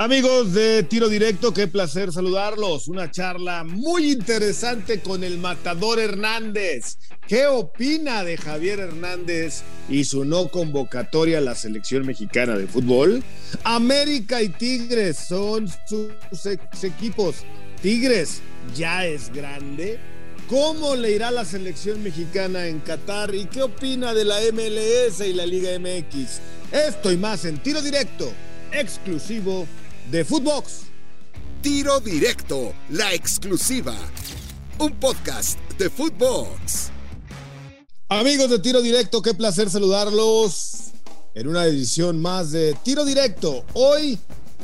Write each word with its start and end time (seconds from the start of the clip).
Amigos 0.00 0.54
de 0.54 0.82
Tiro 0.82 1.10
Directo, 1.10 1.52
qué 1.52 1.68
placer 1.68 2.10
saludarlos. 2.10 2.88
Una 2.88 3.10
charla 3.10 3.64
muy 3.64 4.12
interesante 4.12 5.00
con 5.00 5.22
el 5.22 5.36
matador 5.36 6.00
Hernández. 6.00 6.96
¿Qué 7.28 7.46
opina 7.46 8.24
de 8.24 8.38
Javier 8.38 8.80
Hernández 8.80 9.60
y 9.90 10.04
su 10.04 10.24
no 10.24 10.48
convocatoria 10.48 11.36
a 11.36 11.42
la 11.42 11.54
selección 11.54 12.06
mexicana 12.06 12.56
de 12.56 12.66
fútbol? 12.66 13.22
América 13.62 14.40
y 14.40 14.48
Tigres 14.48 15.18
son 15.18 15.68
sus 15.86 16.82
equipos. 16.82 17.44
Tigres 17.82 18.40
ya 18.74 19.04
es 19.04 19.30
grande. 19.30 19.98
¿Cómo 20.48 20.96
le 20.96 21.10
irá 21.10 21.30
la 21.30 21.44
selección 21.44 22.02
mexicana 22.02 22.68
en 22.68 22.80
Qatar? 22.80 23.34
¿Y 23.34 23.44
qué 23.44 23.64
opina 23.64 24.14
de 24.14 24.24
la 24.24 24.38
MLS 24.50 25.20
y 25.20 25.34
la 25.34 25.44
Liga 25.44 25.78
MX? 25.78 26.40
Esto 26.72 27.12
y 27.12 27.18
más 27.18 27.44
en 27.44 27.58
Tiro 27.58 27.82
Directo, 27.82 28.32
exclusivo 28.72 29.66
de 30.10 30.24
Footbox. 30.24 30.86
Tiro 31.62 32.00
Directo, 32.00 32.72
la 32.90 33.14
exclusiva. 33.14 33.94
Un 34.78 34.98
podcast 34.98 35.58
de 35.78 35.88
Footbox. 35.88 36.90
Amigos 38.08 38.50
de 38.50 38.58
Tiro 38.58 38.82
Directo, 38.82 39.22
qué 39.22 39.34
placer 39.34 39.70
saludarlos 39.70 40.90
en 41.34 41.46
una 41.46 41.64
edición 41.64 42.20
más 42.20 42.50
de 42.50 42.74
Tiro 42.82 43.04
Directo. 43.04 43.64
Hoy 43.74 44.18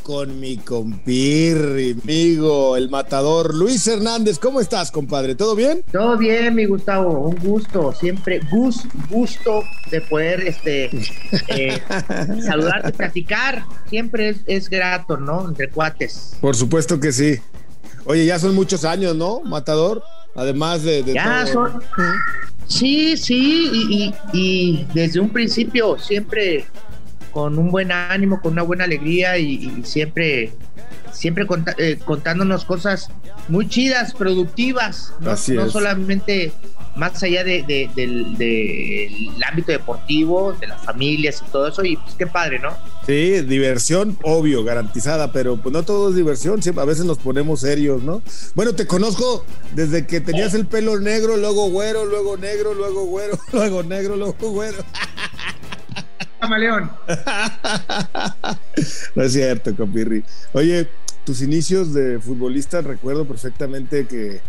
con 0.07 0.39
mi 0.39 0.57
compirri, 0.57 1.97
amigo, 2.01 2.77
el 2.77 2.89
matador 2.89 3.53
Luis 3.53 3.89
Hernández. 3.89 4.39
¿Cómo 4.39 4.61
estás, 4.61 4.93
compadre? 4.93 5.35
¿Todo 5.35 5.57
bien? 5.57 5.83
Todo 5.91 6.17
bien, 6.17 6.55
mi 6.55 6.65
Gustavo. 6.65 7.29
Un 7.29 7.35
gusto, 7.35 7.93
siempre 7.93 8.41
gusto 9.11 9.65
de 9.91 10.01
poder 10.03 10.43
este, 10.43 10.91
eh, 11.49 11.83
saludarte, 12.41 12.93
platicar. 12.93 13.65
Siempre 13.91 14.29
es, 14.29 14.37
es 14.47 14.71
grato, 14.71 15.17
¿no? 15.17 15.49
Entre 15.49 15.71
cuates. 15.71 16.37
Por 16.41 16.55
supuesto 16.55 17.01
que 17.01 17.11
sí. 17.11 17.41
Oye, 18.05 18.27
ya 18.27 18.39
son 18.39 18.55
muchos 18.55 18.85
años, 18.85 19.17
¿no, 19.17 19.41
matador? 19.41 20.05
Además 20.37 20.85
de... 20.85 21.03
ya 21.03 21.45
son... 21.49 21.83
Sí, 22.69 23.17
sí, 23.17 23.71
y, 23.73 24.15
y 24.33 24.87
desde 24.95 25.19
un 25.19 25.31
principio 25.31 25.99
siempre 25.99 26.65
con 27.37 27.59
un 27.59 27.71
buen 27.71 27.93
ánimo, 27.93 28.41
con 28.41 28.55
una 28.55 28.63
buena 28.63 28.85
alegría 28.85 29.37
y, 29.37 29.83
siempre, 29.85 30.55
siempre 31.13 31.47
eh, 31.77 31.99
contándonos 32.03 32.65
cosas 32.65 33.11
muy 33.49 33.69
chidas, 33.69 34.15
productivas, 34.15 35.13
no, 35.21 35.37
solamente 35.37 36.51
más 36.97 37.23
allá 37.23 37.45
de, 37.45 37.63
del, 37.95 39.45
ámbito 39.47 39.71
deportivo, 39.71 40.55
de 40.55 40.69
las 40.69 40.83
familias 40.83 41.43
y 41.47 41.51
todo 41.51 41.69
eso, 41.69 41.85
y 41.85 41.99
pues 41.99 42.15
qué 42.15 42.27
padre, 42.27 42.59
¿no? 42.59 42.71
Sí, 43.05 43.43
diversión, 43.43 44.17
obvio, 44.23 44.65
garantizada, 44.65 45.31
pero 45.31 45.59
pues 45.59 45.75
no 45.75 45.83
todo 45.83 46.09
es 46.09 46.17
diversión, 46.17 46.61
a 46.79 46.85
veces 46.87 47.05
nos 47.05 47.19
ponemos 47.19 47.61
serios, 47.61 48.03
¿no? 48.03 48.23
Bueno, 48.55 48.75
te 48.75 48.87
conozco 48.87 49.45
desde 49.75 50.07
que 50.07 50.23
tenías 50.23 50.55
el 50.55 50.67
pelo 50.67 50.99
negro, 50.99 51.37
luego 51.37 51.69
güero, 51.69 52.07
luego 52.07 52.39
negro, 52.39 52.73
luego 52.73 53.05
güero, 53.05 53.39
luego 53.53 53.83
negro, 53.83 54.17
luego 54.17 54.51
güero. 54.53 54.79
Camaleón. 56.41 56.91
no 59.15 59.23
es 59.23 59.33
cierto, 59.33 59.75
compirri. 59.75 60.25
Oye, 60.53 60.89
tus 61.25 61.43
inicios 61.43 61.93
de 61.93 62.21
futbolista, 62.21 62.81
recuerdo 62.81 63.27
perfectamente 63.27 64.07
que, 64.07 64.41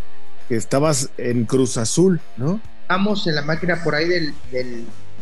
estabas 0.50 1.10
en 1.18 1.44
Cruz 1.44 1.78
Azul, 1.78 2.22
¿no? 2.38 2.62
Estamos 2.84 3.28
en 3.28 3.36
la 3.36 3.42
máquina 3.42 3.84
por 3.84 3.96
ahí 3.96 4.08
del, 4.08 4.34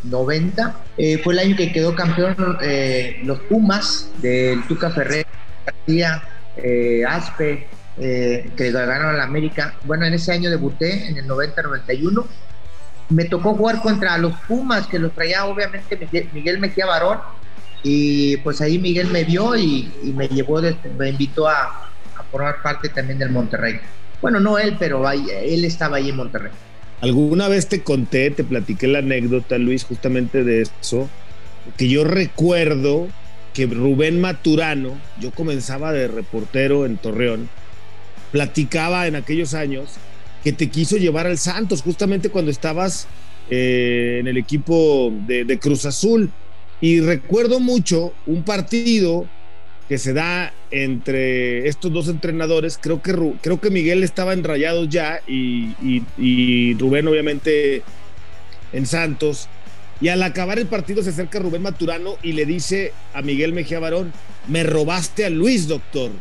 90. 0.04 0.76
Eh, 0.98 1.20
fue 1.24 1.34
el 1.34 1.40
año 1.40 1.56
que 1.56 1.72
quedó 1.72 1.96
campeón 1.96 2.36
eh, 2.62 3.22
los 3.24 3.40
Pumas 3.40 4.12
del 4.22 4.62
Tuca 4.68 4.92
Ferrer, 4.92 5.26
García, 5.66 6.22
eh, 6.58 7.04
Aspe, 7.08 7.68
que 7.98 8.72
ganaron 8.72 9.18
la 9.18 9.24
América. 9.24 9.74
Bueno, 9.86 10.06
en 10.06 10.14
ese 10.14 10.32
año 10.32 10.52
debuté, 10.52 11.08
en 11.08 11.18
el 11.18 11.28
90-91 11.28 12.26
me 13.09 13.25
tocó 13.25 13.53
jugar 13.53 13.81
contra 13.81 14.18
los 14.18 14.34
Pumas, 14.47 14.88
que 14.88 15.00
los 15.00 15.13
traía 15.13 15.46
obviamente 15.46 15.97
Miguel 16.34 16.59
Mejía 16.59 16.85
Barón, 16.85 17.19
y 17.84 18.38
pues 18.38 18.62
ahí 18.62 18.80
Miguel 18.80 19.07
me 19.07 19.24
vio 19.24 19.56
y, 19.56 19.91
me 20.16 20.28
llevó, 20.28 20.62
me 20.97 21.09
invitó 21.09 21.47
a, 21.47 21.91
formar 22.31 22.62
parte 22.62 22.90
también 22.90 23.19
del 23.19 23.30
Monterrey. 23.30 23.80
Bueno, 24.22 24.40
no 24.40 24.57
él, 24.57 24.75
pero 24.80 25.07
él 25.09 25.63
estaba 25.63 25.97
ahí 25.97 26.09
en 26.09 26.16
Monterrey. 26.16 26.52
Alguna 27.02 27.47
vez 27.47 27.68
te 27.68 27.84
conté, 27.84 28.31
te 28.31 28.44
platiqué 28.44 28.88
la 28.88 29.00
anécdota, 29.00 29.57
Luis, 29.57 29.84
justamente 29.84 30.44
de 30.44 30.62
eso, 30.62 31.09
que 31.78 31.88
yo 31.88 32.03
recuerdo 32.03 33.07
que 33.53 33.68
Rubén 33.68 34.19
Maturano, 34.19 34.97
yo 35.19 35.31
comenzaba 35.31 35.91
de 35.91 36.07
reportero 36.07 36.85
en 36.85 36.97
Torreón, 36.97 37.50
platicaba 38.31 39.07
en 39.07 39.16
aquellos 39.16 39.53
años 39.53 39.97
que 40.45 40.53
te 40.53 40.69
quiso 40.69 40.97
llevar 40.97 41.25
al 41.25 41.39
Santos, 41.39 41.81
justamente 41.81 42.29
cuando 42.29 42.51
estabas 42.51 43.07
eh, 43.50 44.17
en 44.19 44.28
el 44.28 44.38
equipo 44.38 45.11
de, 45.25 45.57
Cruz 45.59 45.88
Azul. 45.88 46.29
Y 46.79 47.00
recuerdo 47.00 47.59
mucho 47.59 48.13
un 48.28 48.44
partido 48.44 49.25
que 49.89 49.97
se 49.97 50.13
da 50.13 50.53
entre 50.69 51.67
estos 51.67 51.91
dos 51.91 52.09
entrenadores. 52.09 52.78
Creo 52.79 53.01
que, 53.01 53.16
creo 53.41 53.59
que 53.59 53.72
Miguel 53.72 54.03
estaba 54.03 54.33
en 54.33 54.44
Rayados 54.44 54.88
ya 54.88 55.19
y, 55.28 56.75
Rubén 56.77 57.07
obviamente 57.07 57.81
en 58.72 58.85
Santos. 58.85 59.50
Y 60.00 60.09
al 60.09 60.22
acabar 60.22 60.59
el 60.59 60.67
partido 60.67 61.01
se 61.01 61.09
acerca 61.09 61.39
Rubén 61.39 61.63
Maturano 61.63 62.17
y 62.22 62.33
le 62.33 62.45
dice 62.45 62.94
a 63.16 63.23
Miguel 63.23 63.51
Mejía 63.51 63.79
Barón, 63.79 64.13
me 64.47 64.62
robaste 64.62 65.25
a 65.25 65.31
Luis, 65.31 65.67
doctor. 65.67 66.12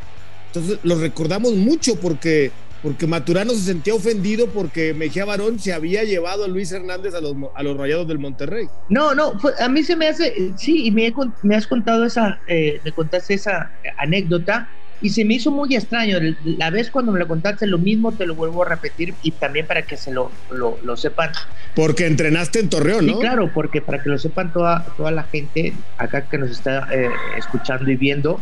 Entonces 0.47 0.79
lo 0.83 0.99
recordamos 0.99 1.53
mucho 1.57 2.01
porque 2.01 2.53
porque 2.85 3.07
Maturano 3.07 3.53
se 3.53 3.61
sentía 3.61 3.95
ofendido 3.95 4.49
porque 4.49 4.93
Mejía 4.93 5.25
Barón 5.25 5.59
se 5.59 5.73
había 5.73 6.05
llevado 6.05 6.45
a 6.45 6.49
Luis 6.49 6.71
Hernández 6.71 7.15
a 7.15 7.21
los, 7.23 7.35
a 7.55 7.63
los 7.63 7.79
Rayados 7.79 8.07
del 8.07 8.19
Monterrey. 8.19 8.69
No, 8.91 9.15
no, 9.15 9.33
a 9.59 9.69
mí 9.71 9.83
se 9.83 9.97
me 9.97 10.07
hace, 10.07 10.53
sí, 10.59 10.85
y 10.85 10.91
me, 10.91 11.13
me 11.43 11.57
has 11.57 11.67
contado 11.67 12.05
esa, 12.05 12.41
eh, 12.47 12.83
me 12.85 12.93
contaste 12.93 13.33
esa 13.33 13.73
anécdota 13.97 14.69
y 15.01 15.09
se 15.09 15.25
me 15.25 15.35
hizo 15.35 15.51
muy 15.51 15.75
extraño. 15.75 16.19
La 16.45 16.69
vez 16.69 16.91
cuando 16.91 17.11
me 17.11 17.19
lo 17.19 17.27
contaste, 17.27 17.67
lo 17.67 17.79
mismo 17.79 18.13
te 18.13 18.27
lo 18.27 18.35
vuelvo 18.35 18.63
a 18.63 18.69
repetir 18.69 19.15
y 19.23 19.31
también 19.31 19.67
para 19.67 19.81
que 19.81 19.97
se 19.97 20.13
lo, 20.13 20.31
lo, 20.51 20.97
sepan. 20.99 21.31
Porque 21.75 22.07
entrenaste 22.07 22.61
en 22.61 22.69
Torreón, 22.69 23.07
¿no? 23.07 23.15
Sí, 23.15 23.19
claro, 23.19 23.51
porque 23.55 23.81
para 23.81 24.03
que 24.03 24.11
lo 24.11 24.19
sepan 24.19 24.53
toda, 24.53 24.85
toda 24.99 25.11
la 25.11 25.23
gente 25.23 25.73
acá 25.97 26.29
que 26.29 26.37
nos 26.37 26.51
está 26.51 26.87
eh, 26.93 27.09
escuchando 27.39 27.91
y 27.91 27.97
viendo, 27.97 28.39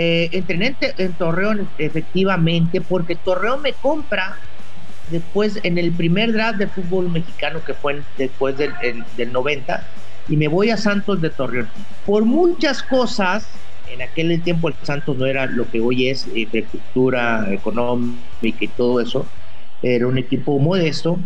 eh, 0.00 0.28
entrené 0.30 0.76
en, 0.80 1.12
Torreón 1.14 1.68
efectivamente 1.76 2.80
porque 2.80 3.16
Torreón 3.16 3.62
me 3.62 3.72
compra 3.72 4.38
después 5.10 5.58
en 5.64 5.76
el 5.76 5.90
primer 5.90 6.32
draft 6.32 6.60
de 6.60 6.68
fútbol 6.68 7.10
mexicano 7.10 7.64
que 7.64 7.74
fue 7.74 8.00
después 8.16 8.56
del, 8.56 8.72
90 9.32 9.88
y 10.28 10.36
me 10.36 10.46
voy 10.46 10.70
a 10.70 10.76
Santos 10.76 11.20
de 11.20 11.30
Torreón. 11.30 11.68
Por 12.06 12.24
muchas 12.24 12.80
cosas, 12.80 13.48
en 13.90 14.00
aquel 14.00 14.40
tiempo 14.40 14.68
el 14.68 14.76
Santos 14.82 15.18
no 15.18 15.26
era 15.26 15.46
lo 15.46 15.68
que 15.68 15.80
hoy 15.80 16.08
es, 16.08 16.28
infraestructura 16.32 17.52
económica 17.52 18.20
y 18.40 18.68
todo 18.68 19.00
eso, 19.00 19.26
era 19.82 20.06
un 20.06 20.16
equipo 20.16 20.60
modesto 20.60 21.18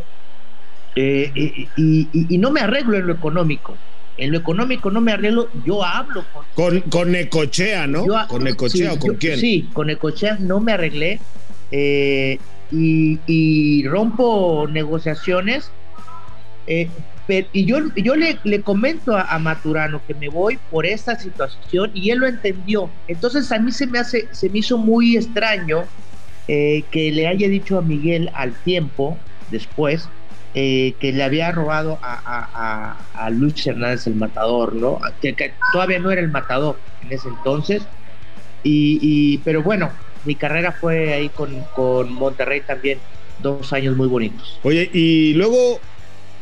eh, 0.96 1.30
y, 1.76 2.38
no 2.38 2.50
me 2.50 2.62
arreglo 2.62 2.96
en 2.96 3.06
lo 3.06 3.12
económico 3.12 3.76
en 4.16 4.32
lo 4.32 4.38
económico 4.38 4.90
no 4.90 5.00
me 5.00 5.12
arreglo, 5.12 5.48
yo 5.64 5.84
hablo 5.84 6.24
con... 6.54 6.80
Con, 6.82 7.14
Ecochea, 7.14 7.86
¿no? 7.86 8.04
¿Con 8.28 8.46
Ecochea 8.46 8.92
o 8.92 8.98
con 8.98 9.16
quién? 9.16 9.38
Sí, 9.38 9.68
con 9.72 9.90
Ecochea 9.90 10.36
no 10.38 10.60
me 10.60 10.72
arreglé 10.72 11.20
eh, 11.70 12.38
y, 12.70 13.84
rompo 13.86 14.66
negociaciones. 14.70 15.70
Eh, 16.66 16.88
y 17.52 17.64
yo, 17.64 17.78
yo 17.96 18.16
le, 18.16 18.38
le 18.44 18.60
comento 18.62 19.16
a, 19.16 19.38
Maturano 19.38 20.02
que 20.06 20.14
me 20.14 20.28
voy 20.28 20.58
por 20.70 20.84
esta 20.84 21.18
situación 21.18 21.90
y 21.94 22.10
él 22.10 22.18
lo 22.18 22.26
entendió. 22.26 22.90
Entonces 23.08 23.50
a 23.52 23.58
mí 23.58 23.72
se 23.72 23.86
me, 23.86 23.98
hace, 23.98 24.28
se 24.32 24.50
me 24.50 24.58
hizo 24.58 24.76
muy 24.76 25.16
extraño 25.16 25.84
eh, 26.48 26.84
que 26.90 27.12
le 27.12 27.26
haya 27.26 27.48
dicho 27.48 27.78
a 27.78 27.82
Miguel 27.82 28.30
al 28.34 28.52
tiempo, 28.52 29.16
después, 29.50 30.08
eh, 30.54 30.94
que 31.00 31.12
le 31.12 31.22
había 31.22 31.50
robado 31.50 31.98
a, 32.02 32.96
a, 33.14 33.30
Luis 33.30 33.66
Hernández 33.66 34.06
el 34.06 34.16
matador, 34.16 34.74
¿no? 34.74 35.00
Que, 35.20 35.52
todavía 35.72 35.98
no 35.98 36.10
era 36.10 36.20
el 36.20 36.28
matador 36.28 36.78
en 37.02 37.12
ese 37.12 37.28
entonces. 37.28 37.82
Y, 38.62 39.38
pero 39.38 39.62
bueno, 39.62 39.90
mi 40.24 40.34
carrera 40.34 40.72
fue 40.72 41.14
ahí 41.14 41.28
con, 41.30 41.64
con 41.74 42.12
Monterrey 42.12 42.60
también, 42.60 42.98
dos 43.40 43.72
años 43.72 43.96
muy 43.96 44.06
bonitos. 44.08 44.60
Oye, 44.62 44.88
y 44.92 45.34
luego 45.34 45.80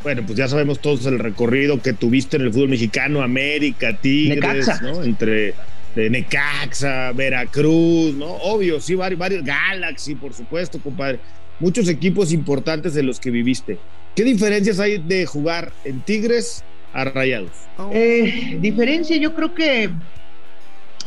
bueno, 0.02 0.22
pues 0.24 0.36
ya 0.36 0.48
sabemos 0.48 0.80
todos 0.80 1.04
el 1.06 1.18
recorrido 1.18 1.80
que 1.80 1.92
tuviste 1.92 2.36
en 2.36 2.42
el 2.42 2.52
fútbol 2.52 2.70
mexicano, 2.70 3.22
América, 3.22 3.96
Tigres, 3.96 4.68
¿no? 4.82 5.02
Entre 5.02 5.54
Necaxa, 5.94 7.12
Veracruz, 7.12 8.14
¿no? 8.14 8.26
Obvio, 8.26 8.80
sí, 8.80 8.94
varios, 8.94 9.18
varios, 9.18 9.44
Galaxy, 9.44 10.14
por 10.14 10.32
supuesto, 10.32 10.80
compadre. 10.80 11.20
Muchos 11.58 11.88
equipos 11.88 12.32
importantes 12.32 12.94
de 12.94 13.02
los 13.02 13.20
que 13.20 13.30
viviste. 13.30 13.78
¿Qué 14.14 14.24
diferencias 14.24 14.80
hay 14.80 14.98
de 14.98 15.26
jugar 15.26 15.72
en 15.84 16.00
Tigres 16.00 16.64
a 16.92 17.04
Rayados? 17.04 17.52
Eh, 17.92 18.58
diferencia, 18.60 19.16
yo 19.16 19.34
creo 19.34 19.54
que 19.54 19.90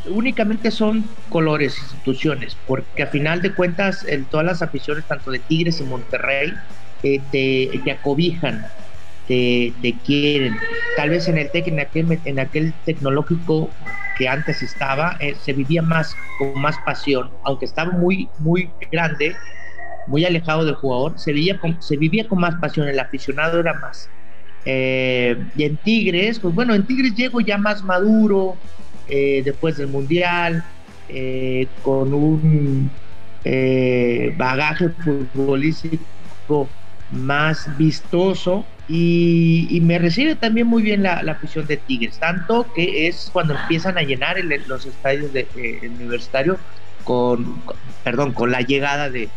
únicamente 0.07 0.71
son 0.71 1.05
colores, 1.29 1.77
instituciones, 1.77 2.57
porque 2.67 3.03
a 3.03 3.07
final 3.07 3.41
de 3.41 3.53
cuentas 3.53 4.05
todas 4.29 4.45
las 4.45 4.61
aficiones, 4.61 5.05
tanto 5.05 5.31
de 5.31 5.39
Tigres 5.39 5.79
y 5.79 5.83
Monterrey, 5.83 6.53
eh, 7.03 7.19
te, 7.31 7.91
acobijan, 7.91 8.65
te, 9.27 9.73
quieren. 10.05 10.55
Tal 10.95 11.09
vez 11.09 11.27
en 11.27 11.37
el 11.37 11.51
TEC, 11.51 11.67
en 11.67 11.79
aquel, 11.79 12.19
en 12.25 12.39
aquel 12.39 12.73
tecnológico 12.85 13.69
que 14.17 14.27
antes 14.27 14.61
estaba, 14.61 15.17
eh, 15.19 15.35
se 15.41 15.53
vivía 15.53 15.81
más 15.81 16.15
con 16.37 16.59
más 16.61 16.77
pasión, 16.85 17.29
aunque 17.43 17.65
estaba 17.65 17.91
muy, 17.91 18.29
muy 18.39 18.69
grande, 18.91 19.35
muy 20.07 20.25
alejado 20.25 20.65
del 20.65 20.75
jugador, 20.75 21.17
se 21.17 21.33
vivía 21.33 21.59
con, 21.59 21.81
se 21.81 21.97
vivía 21.97 22.27
con 22.27 22.39
más 22.39 22.55
pasión, 22.55 22.87
el 22.87 22.99
aficionado 22.99 23.59
era 23.59 23.73
más. 23.73 24.09
Eh, 24.65 25.37
y 25.55 25.63
en 25.63 25.77
Tigres, 25.77 26.39
pues 26.39 26.55
bueno, 26.55 26.73
en 26.73 26.85
Tigres 26.85 27.15
llego 27.15 27.41
ya 27.41 27.57
más 27.57 27.83
maduro, 27.83 28.55
eh, 29.07 29.41
después 29.43 29.77
del 29.77 29.87
Mundial, 29.87 30.63
eh, 31.09 31.67
con 31.83 32.13
un 32.13 32.89
bagaje 34.37 34.87
futbolístico 34.89 36.69
más 37.11 37.77
vistoso 37.77 38.65
y, 38.87 39.79
me 39.83 39.99
recibe 39.99 40.35
también 40.35 40.67
muy 40.67 40.81
bien 40.81 41.03
la, 41.03 41.19
afición 41.19 41.65
de 41.67 41.77
Tigres, 41.77 42.17
tanto 42.19 42.65
que 42.73 43.07
es 43.07 43.29
cuando 43.33 43.53
empiezan 43.55 43.97
a 43.97 44.01
llenar 44.01 44.37
los 44.67 44.85
estadios 44.85 45.33
de, 45.33 45.47
universitario 45.83 46.57
con, 47.03 47.61
perdón, 48.03 48.31
con 48.31 48.51
la 48.51 48.61
llegada 48.61 49.09
de, 49.09 49.29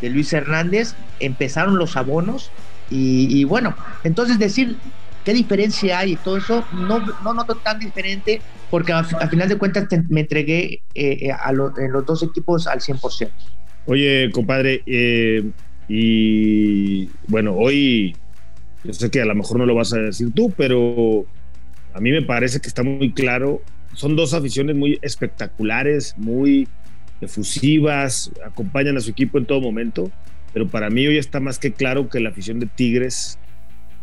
de 0.00 0.10
Luis 0.10 0.32
Hernández, 0.32 0.94
empezaron 1.20 1.78
los 1.78 1.96
abonos 1.96 2.50
y, 2.90 3.42
bueno, 3.44 3.74
entonces 4.04 4.38
decir 4.38 4.76
qué 5.24 5.32
diferencia 5.32 6.00
hay 6.00 6.12
y 6.12 6.16
todo 6.16 6.36
eso, 6.36 6.64
no, 6.72 7.00
no 7.00 7.34
noto 7.34 7.56
tan 7.56 7.78
diferente 7.78 8.40
porque 8.70 8.92
a, 8.92 9.04
final 9.04 9.48
de 9.48 9.56
cuentas 9.56 9.86
me 10.08 10.20
entregué 10.20 10.82
eh, 10.94 11.30
a 11.30 11.50
en 11.50 11.92
los 11.92 12.06
dos 12.06 12.22
equipos 12.22 12.66
al 12.66 12.80
100%. 12.80 13.30
Oye, 13.86 14.30
compadre, 14.32 14.82
eh, 14.86 15.50
y 15.88 17.06
bueno, 17.28 17.54
hoy 17.54 18.16
yo 18.82 18.92
sé 18.92 19.10
que 19.10 19.20
a 19.20 19.24
lo 19.24 19.34
mejor 19.34 19.58
no 19.58 19.66
lo 19.66 19.74
vas 19.74 19.92
a 19.92 19.98
decir 19.98 20.32
tú, 20.34 20.52
pero 20.56 21.26
a 21.92 22.00
mí 22.00 22.10
me 22.10 22.22
parece 22.22 22.60
que 22.60 22.68
está 22.68 22.82
muy 22.82 23.12
claro. 23.12 23.62
Son 23.94 24.16
dos 24.16 24.34
aficiones 24.34 24.74
muy 24.74 24.98
espectaculares, 25.02 26.14
muy 26.16 26.68
efusivas, 27.20 28.30
acompañan 28.44 28.96
a 28.96 29.00
su 29.00 29.10
equipo 29.10 29.38
en 29.38 29.46
todo 29.46 29.60
momento 29.60 30.10
pero 30.54 30.68
para 30.68 30.88
mí 30.88 31.06
hoy 31.06 31.18
está 31.18 31.40
más 31.40 31.58
que 31.58 31.72
claro 31.72 32.08
que 32.08 32.20
la 32.20 32.30
afición 32.30 32.60
de 32.60 32.66
Tigres, 32.66 33.38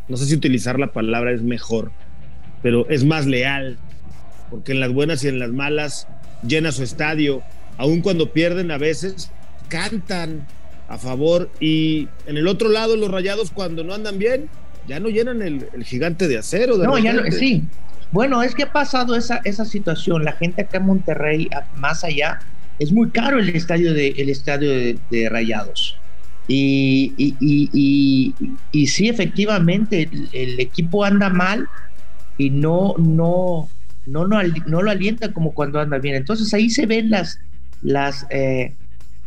no 0.10 0.18
sé 0.18 0.26
si 0.26 0.36
utilizar 0.36 0.78
la 0.78 0.92
palabra 0.92 1.32
es 1.32 1.42
mejor, 1.42 1.94
pero 2.62 2.88
es 2.90 3.06
más 3.06 3.26
leal, 3.26 3.80
porque 4.50 4.74
en 4.74 4.82
las 4.82 4.92
buenas 4.92 5.24
y 5.24 5.30
en 5.30 5.40
las 5.40 5.50
malas 5.50 6.10
llena 6.46 6.74
su 6.74 6.84
estadio, 6.84 7.42
aun 7.78 8.02
cuando 8.02 8.34
pierden 8.34 8.70
a 8.70 8.78
veces, 8.78 9.32
cantan 9.70 10.46
a 10.90 10.98
favor 10.98 11.50
y 11.62 12.10
en 12.26 12.36
el 12.36 12.50
otro 12.50 12.68
lado 12.68 12.98
los 12.98 13.10
rayados 13.10 13.50
cuando 13.50 13.86
no 13.86 13.94
andan 13.94 14.20
bien, 14.20 14.50
ya 14.90 15.00
no 15.00 15.08
llenan 15.08 15.42
el, 15.42 15.70
gigante 15.86 16.28
de 16.28 16.38
acero. 16.38 16.76
no, 16.78 16.98
ya 16.98 17.14
no, 17.14 17.24
sí. 17.32 17.64
Bueno, 18.12 18.44
es 18.44 18.54
que 18.56 18.64
ha 18.64 18.74
pasado 18.74 19.16
esa, 19.16 19.40
esa 19.46 19.64
situación. 19.64 20.26
La 20.26 20.34
gente 20.34 20.64
acá 20.64 20.80
en 20.80 20.88
Monterrey, 20.88 21.50
más 21.78 22.04
allá, 22.04 22.40
es 22.82 22.92
muy 22.92 23.12
caro 23.12 23.38
el 23.38 23.50
estadio 23.50 23.94
de, 23.94 24.08
el 24.18 24.30
estadio 24.30 24.72
de 25.12 25.30
Rayados. 25.30 26.00
Y, 26.48 27.14
y, 27.16 28.34
y, 28.72 28.88
sí, 28.88 29.08
efectivamente, 29.08 30.10
el, 30.34 30.60
equipo 30.60 31.06
anda 31.06 31.30
mal 31.30 31.68
y 32.40 32.50
no, 32.50 32.96
no, 32.98 33.70
no, 34.08 34.28
no, 34.28 34.42
no, 34.66 34.82
lo 34.82 34.90
alienta 34.90 35.32
como 35.32 35.54
cuando 35.54 35.80
anda 35.80 36.00
bien. 36.00 36.16
Entonces 36.16 36.52
ahí 36.56 36.72
se 36.72 36.88
ven 36.88 37.12
las, 37.12 37.38
las, 37.84 38.26
eh, 38.32 38.74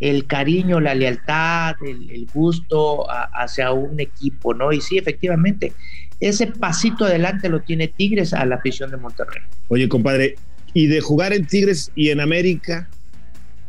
el 0.01 0.27
cariño, 0.27 0.81
la 0.81 0.97
lealtad, 0.97 1.77
el, 1.87 2.27
gusto 2.35 3.07
hacia 3.09 3.71
un 3.71 4.01
equipo, 4.01 4.53
¿no? 4.53 4.73
Y 4.73 4.81
sí, 4.81 4.99
efectivamente, 4.99 5.73
ese 6.19 6.49
pasito 6.49 7.05
adelante 7.05 7.49
lo 7.49 7.61
tiene 7.61 7.87
Tigres 7.87 8.35
a 8.35 8.45
la 8.47 8.57
afición 8.57 8.91
de 8.91 8.97
Monterrey. 8.97 9.43
Oye, 9.69 9.89
compadre, 9.89 10.35
y 10.73 10.89
de 10.89 11.01
jugar 11.01 11.33
en 11.33 11.47
Tigres 11.47 11.93
y 11.95 12.11
en 12.11 12.19
América, 12.21 12.89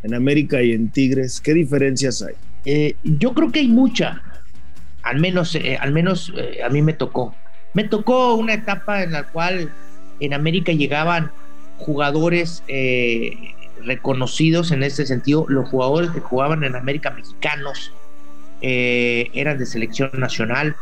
en 0.06 0.13
América 0.13 0.62
y 0.62 0.72
en 0.72 0.90
Tigres, 0.90 1.42
¿qué 1.42 1.54
diferencias 1.56 2.22
hay? 2.22 2.36
Eh, 2.66 2.96
yo 3.04 3.34
creo 3.34 3.52
que 3.52 3.60
hay 3.60 3.68
mucha, 3.68 4.22
al 5.02 5.19
menos, 5.19 5.56
eh, 5.56 5.78
al 5.81 5.92
menos 5.94 6.31
eh, 6.38 6.60
a 6.63 6.69
mí 6.69 6.84
me 6.84 6.94
tocó. 6.94 7.36
Me 7.74 7.86
tocó 7.86 8.36
una 8.36 8.54
etapa 8.54 9.02
en 9.02 9.12
la 9.12 9.24
cual 9.24 9.72
en 10.19 10.34
América 10.34 10.72
llegaban 10.72 11.31
jugadores 11.78 12.63
reconocidos 13.84 14.72
en 14.72 14.81
ese 14.81 15.06
sentido, 15.06 15.46
los 15.50 15.68
jugadores 15.68 16.12
que 16.12 16.22
jugaban 16.22 16.63
en 16.63 16.75
América 16.75 17.12
mexicanos 17.12 17.92
eran 18.62 19.58
de 19.58 19.66
selección 19.66 20.10
nacional, 20.13 20.78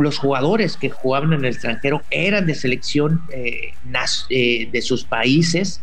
los 0.00 0.18
jugadores 0.18 0.78
que 0.78 0.88
jugaban 0.88 1.34
en 1.34 1.40
el 1.40 1.52
extranjero 1.52 2.00
eran 2.10 2.46
de 2.46 2.54
selección 2.54 3.20
de 3.28 4.80
sus 4.80 5.04
países. 5.04 5.82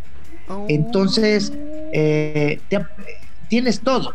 Entonces, 1.95 2.89
tienes 3.47 3.81
todo. 3.81 4.13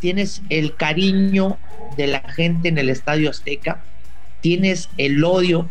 Tienes 0.00 0.42
el 0.50 0.76
cariño 0.76 1.58
de 1.96 2.08
la 2.08 2.20
gente 2.20 2.68
en 2.68 2.78
el 2.78 2.90
Estadio 2.90 3.30
Azteca, 3.30 3.82
tienes 4.40 4.90
el 4.98 5.24
odio 5.24 5.68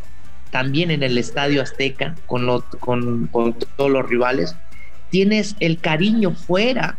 también 0.49 0.91
en 0.91 1.03
el 1.03 1.17
Estadio 1.17 1.61
Azteca 1.61 2.15
con, 2.25 2.47
todos 3.29 3.91
los 3.91 4.09
rivales, 4.09 4.55
tienes 5.09 5.55
el 5.59 5.79
cariño 5.79 6.31
fuera 6.31 6.97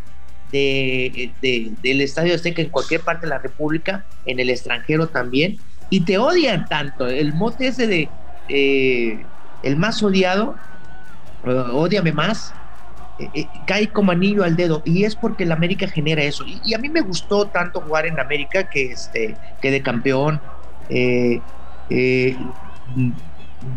de, 0.53 1.33
del 1.41 2.01
Estadio 2.01 2.35
Azteca 2.35 2.62
en 2.62 2.69
cualquier 2.69 3.01
parte 3.01 3.27
de 3.27 3.31
la 3.31 3.39
República, 3.39 4.05
en 4.27 4.39
el 4.39 4.51
extranjero 4.51 5.09
también, 5.09 5.59
y 5.91 6.01
te 6.01 6.19
odian 6.19 6.67
tanto. 6.67 7.06
El 7.06 7.33
mote 7.35 7.69
ese 7.69 7.87
de 7.87 8.09
eh, 8.49 9.25
el 9.62 9.77
más 9.77 10.03
odiado, 10.03 10.56
uh, 11.45 11.77
odiame 11.77 12.12
más, 12.12 12.53
eh, 13.19 13.31
eh, 13.32 13.46
cae 13.64 13.88
como 13.88 14.11
anillo 14.11 14.43
al 14.43 14.56
dedo 14.56 14.82
y 14.84 15.05
es 15.05 15.14
porque 15.14 15.44
el 15.44 15.52
América 15.52 15.87
genera 15.87 16.22
eso. 16.25 16.44
Y, 16.64 16.75
a 16.75 16.78
mí 16.78 16.88
me 16.88 17.00
gustó 17.00 17.46
tanto 17.46 17.81
jugar 17.81 18.06
en 18.06 18.19
América 18.19 18.69
que 18.69 18.87
este 18.87 19.37
que 19.62 19.70
de 19.70 19.82
campeón 19.82 20.40
eh, 20.88 21.40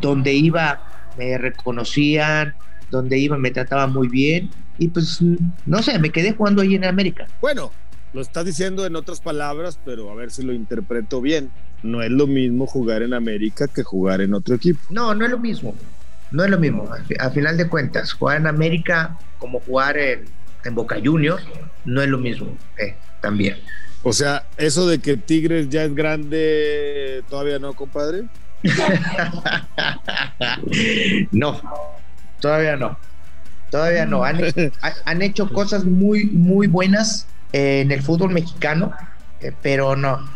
donde 0.01 0.33
iba 0.33 0.81
me 1.17 1.37
reconocían 1.37 2.55
donde 2.89 3.19
iba 3.19 3.37
me 3.37 3.51
trataban 3.51 3.93
muy 3.93 4.07
bien 4.07 4.49
y 4.79 4.87
pues 4.87 5.19
no 5.65 5.83
sé 5.83 5.99
me 5.99 6.09
quedé 6.09 6.31
jugando 6.31 6.63
ahí 6.63 6.73
en 6.73 6.85
América. 6.85 7.27
Bueno 7.39 7.71
lo 8.13 8.21
estás 8.21 8.45
diciendo 8.45 8.87
en 8.87 8.95
otras 8.95 9.21
palabras 9.21 9.79
pero 9.85 10.09
a 10.09 10.15
ver 10.15 10.31
si 10.31 10.41
lo 10.41 10.51
interpreto 10.51 11.21
bien. 11.21 11.51
No 11.83 12.01
es 12.01 12.09
lo 12.09 12.25
mismo 12.25 12.65
jugar 12.65 13.03
en 13.03 13.13
América 13.13 13.67
que 13.67 13.83
jugar 13.83 14.21
en 14.21 14.33
otro 14.33 14.55
equipo. 14.55 14.79
No 14.89 15.13
no 15.13 15.25
es 15.25 15.31
lo 15.31 15.37
mismo 15.37 15.75
no 16.31 16.43
es 16.43 16.49
lo 16.49 16.59
mismo. 16.59 16.89
A 17.19 17.29
final 17.29 17.57
de 17.57 17.67
cuentas, 17.67 18.13
jugar 18.13 18.37
en 18.37 18.47
América 18.47 19.17
como 19.39 19.59
jugar 19.59 19.97
en, 19.97 20.25
Boca 20.71 20.97
Juniors 21.01 21.41
no 21.85 22.01
es 22.01 22.09
lo 22.09 22.17
mismo 22.17 22.57
eh, 22.77 22.93
también. 23.21 23.55
O 24.03 24.11
sea, 24.11 24.45
eso 24.57 24.85
de 24.85 24.99
que 24.99 25.15
Tigres 25.15 25.69
ya 25.69 25.85
es 25.85 25.95
grande, 25.95 27.23
todavía 27.29 27.57
no, 27.57 27.73
compadre. 27.73 28.25
no, 31.31 31.61
todavía 32.41 32.75
no. 32.75 32.97
Todavía 33.69 34.05
no. 34.05 34.23
Han, 34.23 35.21
hecho 35.21 35.49
cosas 35.49 35.83
muy, 35.83 36.25
muy 36.25 36.67
buenas 36.67 37.27
en 37.53 37.91
el 37.91 38.01
fútbol 38.01 38.31
mexicano, 38.31 38.93
eh, 39.41 39.51
pero 39.61 39.95
no, 39.95 40.29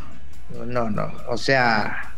no, 0.66 0.90
no. 0.90 1.12
O 1.30 1.38
sea, 1.38 2.14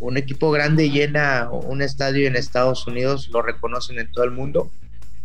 un 0.00 0.16
equipo 0.16 0.50
grande 0.50 0.90
llena 0.90 1.48
un 1.50 1.82
estadio 1.82 2.26
en 2.26 2.36
Estados 2.36 2.86
Unidos, 2.86 3.28
lo 3.32 3.42
reconocen 3.42 3.98
en 3.98 4.10
todo 4.12 4.24
el 4.24 4.30
mundo. 4.30 4.70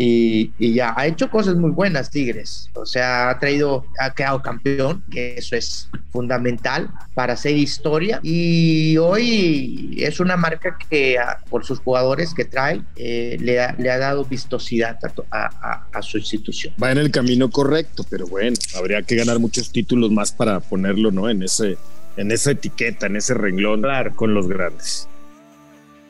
Y, 0.02 0.54
ya 0.74 0.94
ha 0.96 1.08
hecho 1.08 1.30
cosas 1.30 1.56
muy 1.56 1.72
buenas 1.72 2.10
Tigres. 2.10 2.70
O 2.74 2.86
sea, 2.86 3.30
ha 3.30 3.38
traído, 3.38 3.86
ha 4.00 4.14
quedado 4.14 4.42
campeón, 4.42 5.04
que 5.12 5.36
eso 5.36 5.58
es 5.58 5.90
fundamental 6.10 6.90
para 7.14 7.34
hacer 7.34 7.58
historia. 7.58 8.22
Y 8.24 8.96
hoy 8.96 9.98
es 10.00 10.22
una 10.22 10.38
marca 10.38 10.78
que 10.90 11.18
por 11.50 11.66
sus 11.66 11.80
jugadores 11.80 12.34
que 12.34 12.46
trae 12.46 12.82
eh, 12.96 13.36
le, 13.42 13.60
ha, 13.60 13.98
dado 13.98 14.24
vistosidad 14.24 14.98
a, 15.32 15.86
a, 15.92 16.02
su 16.02 16.18
institución. 16.18 16.74
Va 16.82 16.94
en 16.94 17.00
el 17.00 17.12
camino 17.12 17.50
correcto, 17.50 18.06
pero 18.10 18.26
bueno, 18.26 18.56
habría 18.78 19.02
que 19.02 19.18
ganar 19.18 19.38
muchos 19.40 19.70
títulos 19.70 20.12
más 20.12 20.32
para 20.32 20.62
ponerlo, 20.62 21.12
¿no? 21.12 21.30
En 21.30 21.44
ese 21.44 21.78
en 22.20 22.32
esa 22.32 22.52
etiqueta, 22.52 23.06
en 23.06 23.16
ese 23.16 23.34
renglón 23.34 23.84
con 24.16 24.34
los 24.34 24.48
grandes. 24.50 25.08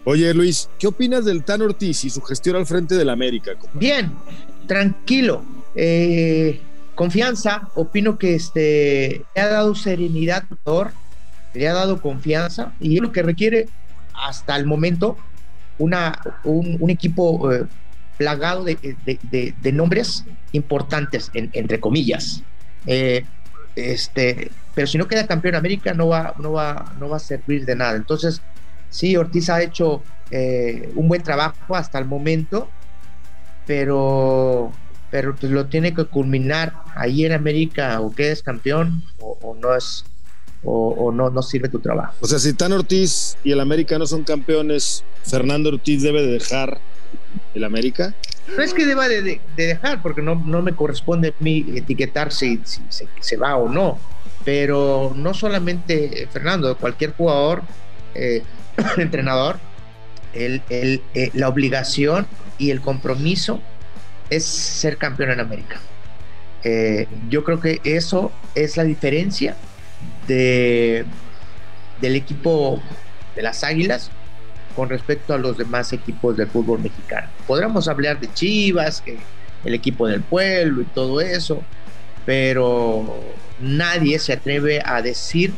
Oye, 0.06 0.34
Luis, 0.34 0.68
¿qué 0.80 0.88
opinas 0.88 1.24
del 1.24 1.44
Tan 1.44 1.62
Ortiz 1.62 2.04
y 2.04 2.10
su 2.10 2.22
gestión 2.22 2.56
al 2.56 2.66
frente 2.66 2.96
del 2.96 3.10
América? 3.10 3.52
Bien, 3.74 4.12
tranquilo. 4.66 5.44
Eh, 5.76 6.60
confianza, 6.96 7.70
opino 7.76 8.18
que 8.18 8.34
este, 8.34 9.24
le 9.36 9.42
ha 9.42 9.50
dado 9.50 9.76
serenidad, 9.76 10.46
le 11.54 11.68
ha 11.68 11.74
dado 11.74 12.02
confianza 12.02 12.74
y 12.80 12.96
es 12.96 13.02
lo 13.04 13.12
que 13.12 13.22
requiere 13.22 13.68
hasta 14.14 14.56
el 14.56 14.66
momento 14.66 15.16
una, 15.78 16.20
un, 16.44 16.90
equipo 16.90 17.54
eh, 17.54 17.66
plagado 18.18 18.64
de, 18.64 19.72
nombres 19.74 20.26
importantes, 20.54 21.30
entre 21.34 21.80
comillas. 21.80 22.42
Eh, 22.88 23.26
este, 23.80 24.52
pero 24.76 24.88
si 24.88 24.98
no 24.98 25.08
queda 25.08 25.28
campeón 25.28 25.56
América 25.56 25.94
no 25.94 26.08
va, 26.08 26.34
no, 26.40 26.54
va, 26.54 26.94
no 27.00 27.10
va 27.10 27.18
a 27.18 27.20
servir 27.20 27.66
de 27.66 27.76
nada. 27.76 27.96
Entonces, 27.96 28.42
sí, 28.90 29.16
Ortiz 29.18 29.50
ha 29.50 29.62
hecho 29.62 30.04
eh, 30.32 30.92
un 30.96 31.08
buen 31.08 31.24
trabajo 31.24 31.76
hasta 31.76 32.00
el 32.00 32.06
momento, 32.06 32.70
pero, 33.66 34.72
pero 35.12 35.36
pues 35.36 35.52
lo 35.52 35.66
tiene 35.68 35.94
que 35.94 36.06
culminar 36.06 36.74
ahí 36.96 37.26
en 37.26 37.34
América 37.34 38.00
o 38.02 38.14
quedes 38.14 38.44
campeón 38.44 39.04
o, 39.20 39.56
no 39.60 39.76
es 39.76 40.06
o, 40.64 41.12
no, 41.14 41.30
no 41.30 41.42
sirve 41.42 41.70
tu 41.70 41.80
trabajo. 41.80 42.16
O 42.20 42.28
sea, 42.28 42.38
si 42.40 42.54
Tan 42.54 42.74
Ortiz 42.74 43.38
y 43.44 43.52
el 43.52 43.60
América 43.60 43.98
no 43.98 44.06
son 44.06 44.24
campeones, 44.24 45.04
Fernando 45.24 45.70
Ortiz 45.70 46.04
debe 46.04 46.22
de 46.22 46.34
dejar 46.34 46.80
el 47.54 47.64
América. 47.64 48.14
No 48.56 48.64
es 48.64 48.74
que 48.74 48.86
deba 48.86 49.08
de, 49.08 49.40
dejar, 49.56 50.02
porque 50.02 50.22
no, 50.22 50.36
no, 50.36 50.62
me 50.62 50.74
corresponde 50.74 51.30
a 51.30 51.44
mí 51.44 51.66
etiquetar 51.76 52.32
si, 52.32 52.62
se 53.20 53.38
va 53.38 53.56
o 53.56 53.70
no, 53.70 54.00
pero 54.44 55.14
no 55.16 55.34
solamente 55.34 56.28
Fernando, 56.32 56.76
cualquier 56.78 57.14
jugador, 57.14 57.64
eh, 58.16 58.44
entrenador, 58.98 59.60
eh, 60.34 61.32
la 61.34 61.50
obligación 61.50 62.28
y 62.58 62.72
el 62.72 62.82
compromiso 62.82 63.62
es 64.30 64.46
ser 64.46 64.98
campeón 64.98 65.32
en 65.32 65.40
América. 65.40 65.80
Eh, 66.64 67.08
yo 67.30 67.44
creo 67.44 67.60
que 67.60 67.80
eso 67.84 68.32
es 68.54 68.78
la 68.78 68.84
diferencia 68.84 69.56
de, 70.28 71.06
del 72.02 72.16
equipo 72.16 72.82
de 73.36 73.42
las 73.42 73.64
Águilas 73.64 74.12
con 74.80 74.88
respecto 74.88 75.34
a 75.34 75.38
los 75.38 75.58
demás 75.58 75.92
equipos 75.92 76.38
del 76.38 76.48
fútbol 76.48 76.80
mexicano. 76.80 77.28
Podríamos 77.46 77.90
hablar 77.90 78.18
de 78.18 78.34
Chivas, 78.34 79.02
que 79.02 79.18
el 79.66 79.74
equipo 79.74 80.08
del 80.08 80.22
pueblo 80.22 80.84
y 80.84 80.86
todo 80.86 81.20
eso, 81.20 81.62
pero 82.26 83.20
nadie 83.60 84.18
se 84.20 84.32
atreve 84.32 84.82
a 84.86 85.02
decir 85.02 85.52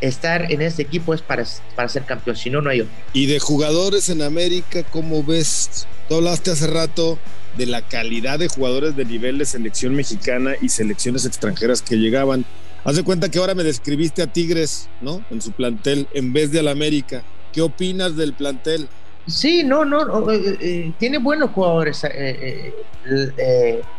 estar 0.00 0.52
en 0.52 0.62
este 0.62 0.82
equipo 0.82 1.14
es 1.14 1.20
para, 1.20 1.44
para 1.74 1.88
ser 1.88 2.04
campeón, 2.04 2.36
si 2.36 2.48
no, 2.48 2.60
no 2.60 2.70
hay 2.70 2.82
otro. 2.82 2.92
Y 3.12 3.26
de 3.26 3.40
jugadores 3.40 4.08
en 4.08 4.22
América, 4.22 4.84
¿cómo 4.84 5.24
ves? 5.24 5.88
Tú 6.08 6.14
hablaste 6.14 6.52
hace 6.52 6.68
rato 6.68 7.18
de 7.56 7.66
la 7.66 7.82
calidad 7.82 8.38
de 8.38 8.46
jugadores 8.46 8.94
de 8.94 9.04
nivel 9.04 9.36
de 9.38 9.46
selección 9.46 9.96
mexicana 9.96 10.52
y 10.62 10.68
selecciones 10.68 11.26
extranjeras 11.26 11.82
que 11.82 11.96
llegaban. 11.96 12.44
Haz 12.84 12.94
de 12.94 13.02
cuenta 13.02 13.28
que 13.32 13.40
ahora 13.40 13.56
me 13.56 13.64
describiste 13.64 14.22
a 14.22 14.28
Tigres, 14.28 14.88
¿no? 15.00 15.24
En 15.32 15.42
su 15.42 15.50
plantel 15.50 16.06
en 16.14 16.32
vez 16.32 16.52
de 16.52 16.60
al 16.60 16.68
América. 16.68 17.24
¿Qué 17.54 17.62
opinas 17.62 18.16
del 18.16 18.32
plantel? 18.32 18.88
Sí, 19.28 19.62
no, 19.62 19.84
no, 19.84 20.30
eh, 20.32 20.58
eh, 20.60 20.92
tiene 20.98 21.18
buenos 21.18 21.50
jugadores 21.50 22.02
eh, 22.04 22.74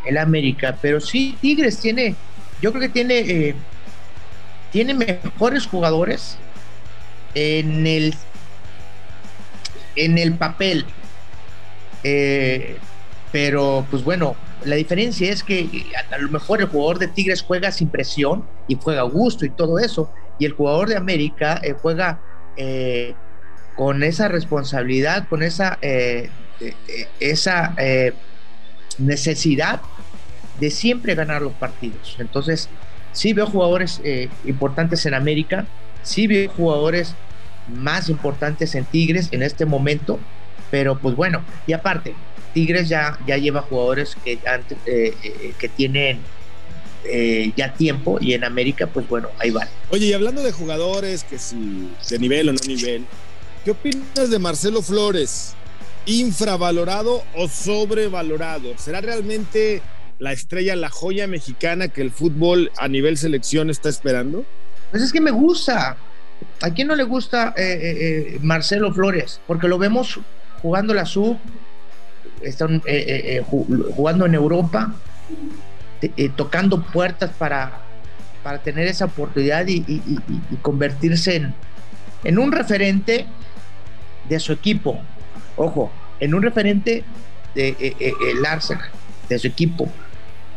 el 0.05 0.17
América, 0.17 0.77
pero 0.81 1.00
sí, 1.00 1.38
Tigres 1.39 1.79
tiene, 1.79 2.15
yo 2.62 2.71
creo 2.71 2.81
que 2.81 2.89
tiene, 2.89 3.55
tiene 4.71 4.93
mejores 4.93 5.65
jugadores 5.65 6.38
en 7.33 7.88
el, 7.88 8.13
en 9.95 10.17
el 10.17 10.33
papel. 10.33 10.85
pero, 13.31 13.88
pues 13.89 14.03
bueno, 14.03 14.35
la 14.65 14.75
diferencia 14.75 15.31
es 15.31 15.43
que 15.43 15.85
a 16.12 16.17
lo 16.17 16.29
mejor 16.29 16.59
el 16.59 16.67
jugador 16.67 17.00
de 17.00 17.07
Tigres 17.07 17.41
juega 17.41 17.71
sin 17.71 17.88
presión 17.88 18.45
y 18.67 18.75
juega 18.75 19.01
a 19.01 19.05
gusto 19.05 19.45
y 19.45 19.50
todo 19.50 19.79
eso, 19.79 20.12
y 20.38 20.45
el 20.45 20.51
jugador 20.51 20.89
de 20.89 20.97
América 20.97 21.62
juega 21.81 22.21
con 23.75 24.03
esa 24.03 24.27
responsabilidad, 24.27 25.27
con 25.27 25.44
esa, 25.44 25.77
eh, 25.82 26.29
eh, 26.60 26.74
esa 27.20 27.74
eh, 27.77 28.13
necesidad 28.98 29.82
de 30.60 30.72
siempre 30.72 31.15
ganar 31.15 31.41
los 31.41 31.53
partidos. 31.53 32.15
Entonces, 32.20 32.70
sí 33.12 33.34
veo 33.34 33.46
jugadores 33.48 34.01
importantes 34.46 35.05
en 35.05 35.13
América, 35.13 35.65
sí 36.03 36.27
veo 36.27 36.50
jugadores 36.50 37.13
más 37.67 38.10
importantes 38.10 38.75
en 38.75 38.86
Tigres 38.86 39.29
en 39.32 39.44
este 39.44 39.65
momento, 39.65 40.20
pero 40.72 40.98
pues 40.98 41.15
bueno, 41.15 41.44
y 41.67 41.74
aparte, 41.74 42.13
Tigres 42.53 42.88
ya, 42.88 43.20
ya 43.27 43.38
lleva 43.38 43.62
jugadores 43.63 44.15
que, 44.24 44.39
que 45.60 45.70
tienen 45.70 46.20
ya 47.55 47.74
tiempo 47.74 48.17
y 48.22 48.34
en 48.34 48.46
América, 48.46 48.88
pues 48.88 49.08
bueno, 49.10 49.27
ahí 49.39 49.51
van. 49.51 49.67
Oye, 49.89 50.08
y 50.08 50.13
hablando 50.13 50.41
de 50.41 50.53
jugadores, 50.53 51.25
que 51.25 51.38
si 51.38 51.89
de 52.10 52.20
nivel 52.20 52.50
o 52.50 52.53
no 52.53 52.60
nivel, 52.65 53.05
¿Qué 53.65 53.72
opinas 53.72 54.29
de 54.29 54.38
Marcelo 54.38 54.84
Flores? 54.84 55.55
¿Infravalorado 56.05 57.24
o 57.36 57.48
sobrevalorado? 57.48 58.77
¿Será 58.77 59.01
realmente 59.01 59.81
la 60.19 60.34
estrella, 60.34 60.75
la 60.75 60.91
joya 60.91 61.25
mexicana 61.25 61.88
que 61.88 62.03
el 62.03 62.12
fútbol 62.12 62.72
a 62.77 62.88
nivel 62.88 63.17
selección 63.17 63.72
está 63.72 63.89
esperando? 63.89 64.45
Pues 64.91 65.01
es 65.01 65.12
que 65.12 65.19
me 65.19 65.31
gusta. 65.31 65.98
¿A 66.62 66.69
quién 66.75 66.88
no 66.88 66.95
le 66.95 67.05
gusta 67.05 67.55
eh, 67.57 67.63
eh, 67.63 68.36
eh, 68.36 68.39
Marcelo 68.43 68.93
Flores? 68.93 69.41
Porque 69.48 69.67
lo 69.67 69.79
vemos 69.79 70.19
jugando 70.62 70.93
la 70.93 71.07
sub, 71.07 71.39
están 72.41 72.84
jugando 73.48 74.27
en 74.27 74.36
Europa, 74.36 74.93
tocando 76.36 76.84
puertas 76.84 77.31
para, 77.31 77.81
para 78.43 78.60
tener 78.60 78.86
esa 78.86 79.05
oportunidad 79.05 79.65
y, 79.67 79.81
convertirse 80.62 81.38
en, 81.38 81.55
en 82.24 82.38
un 82.38 82.51
referente 82.51 83.25
de 84.29 84.39
su 84.39 84.51
equipo. 84.53 85.00
Ojo, 85.55 85.91
en 86.20 86.34
un 86.34 86.41
referente 86.41 87.03
de 87.53 87.70
eh, 87.70 87.96
eh, 88.00 88.13
el 88.32 88.46
Arsenal, 88.46 88.89
de 89.29 89.39
su 89.39 89.48
equipo. 89.48 89.89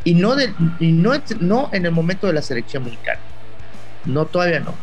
Y 0.04 0.14
no, 0.14 0.36
de, 0.36 0.52
no, 0.80 1.12
no 1.40 1.70
en 1.72 1.86
el 1.86 1.92
momento 1.92 2.26
de 2.26 2.32
la 2.32 2.42
selección 2.42 2.84
mexicana. 2.84 3.20
No, 4.04 4.26
todavía 4.26 4.60
no. 4.60 4.74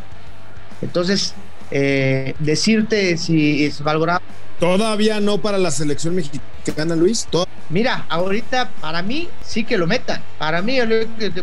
Entonces, 0.82 1.34
eh, 1.70 2.34
decirte 2.38 3.16
si 3.16 3.64
es 3.64 3.82
valorado. 3.82 4.20
Todavía 4.60 5.20
no 5.20 5.38
para 5.38 5.58
la 5.58 5.70
selección 5.70 6.14
mexicana, 6.14 6.94
Luis. 6.96 7.28
Mira, 7.68 8.06
ahorita 8.08 8.70
para 8.80 9.02
mí 9.02 9.28
sí 9.42 9.64
que 9.64 9.76
lo 9.76 9.86
metan. 9.86 10.22
Para 10.38 10.62
mí, 10.62 10.78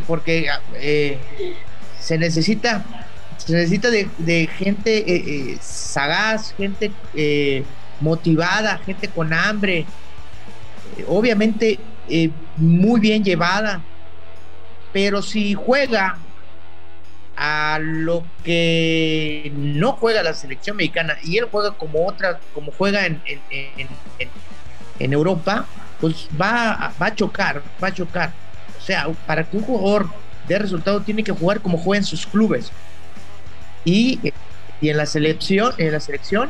porque 0.07 0.47
se 1.99 2.17
necesita 2.17 2.83
se 3.45 3.53
necesita 3.53 3.89
de, 3.89 4.49
gente 4.57 4.97
eh, 4.99 5.23
eh, 5.27 5.57
sagaz, 5.59 6.53
gente 6.55 6.91
eh, 7.13 7.63
motivada, 7.99 8.77
gente 8.85 9.09
con 9.09 9.33
hambre, 9.33 9.85
obviamente 11.07 11.79
muy 12.57 12.99
bien 12.99 13.23
llevada, 13.23 13.81
pero 14.91 15.21
si 15.21 15.53
juega 15.53 16.17
a 17.35 17.79
lo 17.81 18.23
que 18.43 19.51
no 19.55 19.93
juega 19.93 20.21
la 20.21 20.33
selección 20.33 20.77
mexicana 20.77 21.17
y 21.23 21.37
él 21.37 21.47
juega 21.51 21.71
como 21.71 22.05
otra, 22.05 22.39
como 22.53 22.71
juega 22.71 23.05
en, 23.05 23.19
Europa, 24.99 25.65
pues 25.99 26.29
va, 26.39 26.93
va 27.01 27.07
a 27.07 27.15
chocar, 27.15 27.61
va 27.83 27.87
a 27.89 27.93
chocar. 27.93 28.31
O 28.77 28.81
sea, 28.81 29.07
para 29.25 29.43
que 29.43 29.57
un 29.57 29.63
jugador 29.63 30.07
dé 30.47 30.59
resultado 30.59 31.01
tiene 31.01 31.23
que 31.23 31.31
jugar 31.31 31.59
como 31.59 31.77
juega 31.77 31.99
en 31.99 32.05
sus 32.05 32.25
clubes 32.25 32.71
y, 33.85 34.19
en 34.81 34.97
la 34.97 35.05
selección, 35.05 35.73
en 35.77 35.91
la 35.91 35.99
selección, 35.99 36.49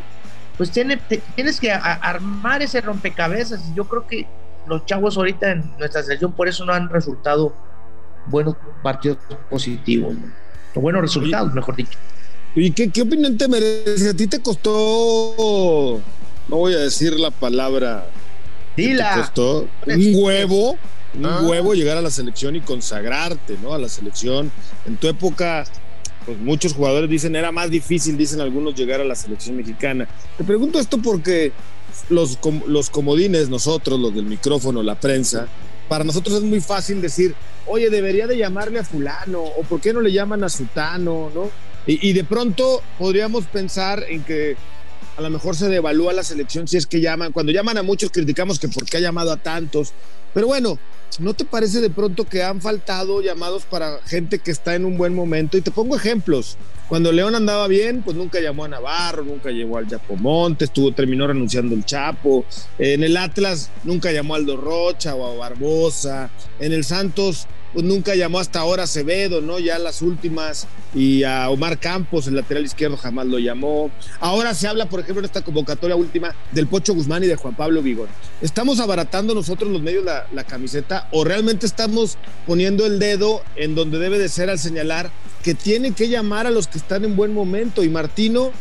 pues 0.57 0.71
tiene, 0.71 0.99
tienes 1.35 1.59
que 1.59 1.71
armar 1.71 2.61
ese 2.61 2.81
rompecabezas. 2.81 3.61
Yo 3.75 3.85
creo 3.85 4.07
que 4.07 4.27
los 4.67 4.85
chavos 4.85 5.17
ahorita 5.17 5.51
en 5.51 5.71
nuestra 5.77 6.03
selección 6.03 6.31
por 6.31 6.47
eso 6.47 6.65
no 6.65 6.73
han 6.73 6.89
resultado 6.89 7.53
buenos 8.27 8.55
partidos 8.81 9.17
positivos, 9.49 10.15
o 10.73 10.79
buenos 10.79 11.01
resultados, 11.01 11.53
mejor 11.53 11.75
dicho. 11.75 11.97
¿Y 12.55 12.71
qué, 12.71 12.89
qué 12.89 13.01
opinión 13.01 13.37
te 13.37 13.47
merece? 13.47 14.09
¿A 14.09 14.13
ti 14.13 14.27
te 14.27 14.39
costó, 14.39 16.01
no 16.47 16.57
voy 16.57 16.73
a 16.73 16.79
decir 16.79 17.19
la 17.19 17.31
palabra, 17.31 18.07
Dila. 18.75 19.13
te 19.13 19.19
costó 19.21 19.67
un 19.87 20.11
huevo, 20.15 20.77
un 21.15 21.25
ah. 21.25 21.41
huevo 21.43 21.73
llegar 21.73 21.97
a 21.97 22.01
la 22.01 22.09
selección 22.09 22.55
y 22.55 22.61
consagrarte, 22.61 23.57
¿no? 23.61 23.73
A 23.73 23.79
la 23.79 23.89
selección. 23.89 24.51
En 24.85 24.97
tu 24.97 25.07
época 25.07 25.65
pues 26.25 26.37
muchos 26.39 26.73
jugadores 26.73 27.09
dicen 27.09 27.35
era 27.35 27.51
más 27.51 27.69
difícil, 27.69 28.17
dicen 28.17 28.41
algunos, 28.41 28.75
llegar 28.75 29.01
a 29.01 29.03
la 29.03 29.15
selección 29.15 29.55
mexicana. 29.55 30.07
Te 30.37 30.43
pregunto 30.43 30.79
esto 30.79 30.97
porque 30.97 31.51
los, 32.09 32.39
los 32.67 32.89
comodines, 32.89 33.49
nosotros, 33.49 33.99
los 33.99 34.13
del 34.13 34.25
micrófono, 34.25 34.83
la 34.83 34.99
prensa, 34.99 35.47
para 35.87 36.03
nosotros 36.03 36.37
es 36.37 36.43
muy 36.43 36.61
fácil 36.61 37.01
decir, 37.01 37.35
oye, 37.65 37.89
debería 37.89 38.27
de 38.27 38.37
llamarle 38.37 38.79
a 38.79 38.83
fulano, 38.83 39.41
o 39.41 39.63
por 39.63 39.81
qué 39.81 39.93
no 39.93 40.01
le 40.01 40.11
llaman 40.11 40.43
a 40.43 40.49
sutano, 40.49 41.31
¿no? 41.33 41.49
Y, 41.85 42.09
y 42.09 42.13
de 42.13 42.23
pronto 42.23 42.81
podríamos 42.97 43.45
pensar 43.45 44.03
en 44.07 44.23
que 44.23 44.55
a 45.17 45.21
lo 45.21 45.29
mejor 45.29 45.55
se 45.55 45.69
devalúa 45.69 46.13
la 46.13 46.23
selección 46.23 46.67
si 46.67 46.77
es 46.77 46.87
que 46.87 47.01
llaman. 47.01 47.31
Cuando 47.31 47.51
llaman 47.51 47.77
a 47.77 47.83
muchos 47.83 48.11
criticamos 48.11 48.59
que 48.59 48.67
por 48.67 48.85
qué 48.85 48.97
ha 48.97 49.01
llamado 49.01 49.31
a 49.31 49.37
tantos. 49.37 49.93
Pero 50.33 50.47
bueno, 50.47 50.79
¿no 51.19 51.33
te 51.33 51.45
parece 51.45 51.79
de 51.79 51.89
pronto 51.89 52.25
que 52.25 52.43
han 52.43 52.59
faltado 52.59 53.21
llamados 53.21 53.65
para 53.65 53.99
gente 54.05 54.39
que 54.39 54.51
está 54.51 54.75
en 54.75 54.85
un 54.85 54.97
buen 54.97 55.13
momento? 55.13 55.57
Y 55.57 55.61
te 55.61 55.69
pongo 55.69 55.95
ejemplos. 55.95 56.57
Cuando 56.89 57.11
León 57.11 57.35
andaba 57.35 57.67
bien, 57.67 58.01
pues 58.01 58.17
nunca 58.17 58.39
llamó 58.39 58.65
a 58.65 58.67
Navarro, 58.67 59.23
nunca 59.23 59.49
llegó 59.51 59.77
al 59.77 59.87
Montes, 60.17 60.69
estuvo, 60.69 60.91
terminó 60.91 61.27
renunciando 61.27 61.75
el 61.75 61.85
Chapo. 61.85 62.45
En 62.77 63.03
el 63.03 63.15
Atlas 63.17 63.69
nunca 63.83 64.11
llamó 64.11 64.33
a 64.33 64.37
Aldo 64.37 64.57
Rocha 64.57 65.15
o 65.15 65.31
a 65.31 65.35
Barbosa. 65.35 66.29
En 66.59 66.73
el 66.73 66.83
Santos 66.83 67.47
pues 67.73 67.85
nunca 67.85 68.15
llamó 68.15 68.39
hasta 68.39 68.59
ahora 68.59 68.83
a 68.83 68.85
Acevedo, 68.85 69.41
¿no? 69.41 69.59
Ya 69.59 69.79
las 69.79 70.01
últimas, 70.01 70.67
y 70.93 71.23
a 71.23 71.49
Omar 71.49 71.79
Campos, 71.79 72.27
el 72.27 72.35
lateral 72.35 72.65
izquierdo, 72.65 72.97
jamás 72.97 73.25
lo 73.25 73.39
llamó. 73.39 73.89
Ahora 74.19 74.53
se 74.53 74.67
habla, 74.67 74.87
por 74.87 74.99
ejemplo, 74.99 75.19
en 75.19 75.25
esta 75.25 75.41
convocatoria 75.41 75.95
última 75.95 76.35
del 76.51 76.67
Pocho 76.67 76.93
Guzmán 76.93 77.23
y 77.23 77.27
de 77.27 77.35
Juan 77.35 77.55
Pablo 77.55 77.81
Vigón. 77.81 78.07
¿Estamos 78.41 78.79
abaratando 78.79 79.33
nosotros 79.33 79.71
los 79.71 79.81
medios 79.81 80.05
la, 80.05 80.27
la 80.31 80.43
camiseta 80.43 81.07
o 81.11 81.23
realmente 81.23 81.65
estamos 81.65 82.17
poniendo 82.45 82.85
el 82.85 82.99
dedo 82.99 83.41
en 83.55 83.75
donde 83.75 83.97
debe 83.99 84.19
de 84.19 84.29
ser 84.29 84.49
al 84.49 84.59
señalar 84.59 85.09
que 85.43 85.55
tiene 85.55 85.91
que 85.91 86.09
llamar 86.09 86.47
a 86.47 86.51
los 86.51 86.67
que 86.67 86.77
están 86.77 87.03
en 87.03 87.15
buen 87.15 87.33
momento? 87.33 87.83
Y 87.83 87.89
Martino, 87.89 88.51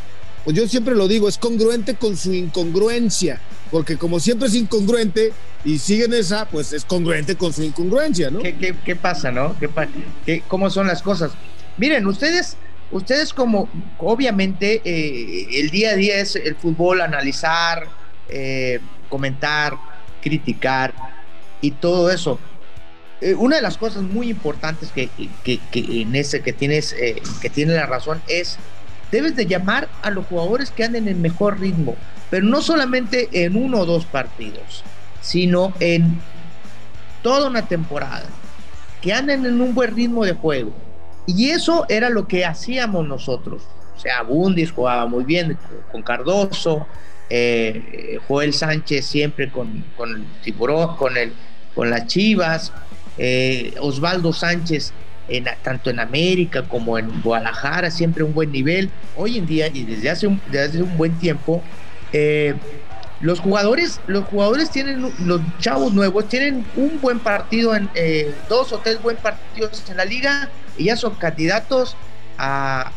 pues 0.44 0.56
yo 0.56 0.66
siempre 0.68 0.94
lo 0.94 1.08
digo, 1.08 1.28
es 1.28 1.38
congruente 1.38 1.94
con 1.94 2.16
su 2.16 2.32
incongruencia 2.32 3.40
porque 3.72 3.96
como 3.96 4.20
siempre 4.20 4.48
es 4.48 4.54
incongruente 4.54 5.32
y 5.64 5.78
siguen 5.78 6.12
esa, 6.12 6.44
pues 6.44 6.74
es 6.74 6.84
congruente 6.84 7.36
con 7.36 7.54
su 7.54 7.62
incongruencia, 7.62 8.30
¿no? 8.30 8.40
¿Qué, 8.40 8.96
pasa, 8.96 9.32
no? 9.32 9.56
¿Qué, 10.26 10.42
¿Cómo 10.46 10.68
son 10.68 10.86
las 10.86 11.00
cosas? 11.00 11.32
Miren, 11.78 12.06
ustedes, 12.06 12.58
ustedes 12.90 13.32
como, 13.32 13.70
obviamente, 13.96 14.82
eh, 14.84 15.48
el 15.58 15.70
día 15.70 15.92
a 15.92 15.94
día 15.94 16.18
es 16.18 16.36
el 16.36 16.54
fútbol, 16.54 17.00
analizar, 17.00 17.88
eh, 18.28 18.78
comentar, 19.08 19.78
criticar 20.20 20.92
y 21.62 21.70
todo 21.70 22.10
eso. 22.10 22.38
Eh, 23.22 23.34
una 23.34 23.56
de 23.56 23.62
las 23.62 23.78
cosas 23.78 24.02
muy 24.02 24.28
importantes 24.28 24.90
que, 24.90 25.08
que, 25.42 25.60
en 25.72 26.14
ese 26.14 26.42
que 26.42 26.52
tienes, 26.52 26.94
que 27.40 27.48
tiene 27.48 27.72
la 27.72 27.86
razón 27.86 28.20
es 28.28 28.58
debes 29.12 29.36
de 29.36 29.46
llamar 29.46 29.88
a 30.02 30.10
los 30.10 30.26
jugadores 30.26 30.72
que 30.72 30.82
anden 30.82 31.06
en 31.06 31.22
mejor 31.22 31.60
ritmo, 31.60 31.94
pero 32.30 32.44
no 32.46 32.62
solamente 32.62 33.28
en 33.44 33.56
uno 33.56 33.80
o 33.80 33.86
dos 33.86 34.06
partidos, 34.06 34.82
sino 35.20 35.72
en 35.78 36.18
toda 37.22 37.48
una 37.48 37.68
temporada, 37.68 38.26
que 39.00 39.12
anden 39.12 39.44
en 39.46 39.60
un 39.60 39.74
buen 39.74 39.94
ritmo 39.94 40.24
de 40.24 40.32
juego. 40.32 40.72
Y 41.26 41.50
eso 41.50 41.84
era 41.88 42.08
lo 42.08 42.26
que 42.26 42.44
hacíamos 42.44 43.06
nosotros. 43.06 43.62
O 43.96 44.00
sea, 44.00 44.22
Bundis 44.22 44.72
jugaba 44.72 45.06
muy 45.06 45.24
bien 45.24 45.56
con 45.92 46.02
Cardoso, 46.02 46.86
eh, 47.28 48.18
Joel 48.26 48.52
Sánchez 48.52 49.06
siempre 49.06 49.50
con, 49.50 49.84
el 49.98 50.24
tiburón, 50.42 50.96
con, 50.96 51.16
el, 51.16 51.32
con 51.74 51.90
las 51.90 52.06
Chivas, 52.06 52.72
eh, 53.18 53.74
Osvaldo 53.78 54.32
Sánchez 54.32 54.92
tanto 55.62 55.90
en 55.90 56.00
América 56.00 56.64
como 56.68 56.98
en 56.98 57.22
Guadalajara, 57.22 57.90
siempre 57.90 58.22
un 58.22 58.34
buen 58.34 58.52
nivel. 58.52 58.90
Hoy 59.16 59.38
en 59.38 59.46
día 59.46 59.68
y 59.68 59.84
desde 59.84 60.10
hace 60.10 60.26
un, 60.26 60.40
desde 60.50 60.82
un 60.82 60.96
buen 60.96 61.12
tiempo, 61.18 61.62
eh, 62.12 62.54
los 63.20 63.38
jugadores, 63.38 64.00
los 64.08 64.24
jugadores 64.24 64.70
tienen, 64.70 65.00
los 65.00 65.40
chavos 65.60 65.94
nuevos 65.94 66.28
tienen 66.28 66.66
un 66.76 67.00
buen 67.00 67.20
partido 67.20 67.74
en 67.74 67.88
eh, 67.94 68.34
dos 68.48 68.72
o 68.72 68.78
tres 68.78 69.00
buen 69.00 69.16
partidos 69.16 69.84
en 69.88 69.96
la 69.96 70.04
liga 70.04 70.50
y 70.76 70.84
ya 70.84 70.96
son 70.96 71.14
candidatos 71.14 71.96
a, 72.36 72.90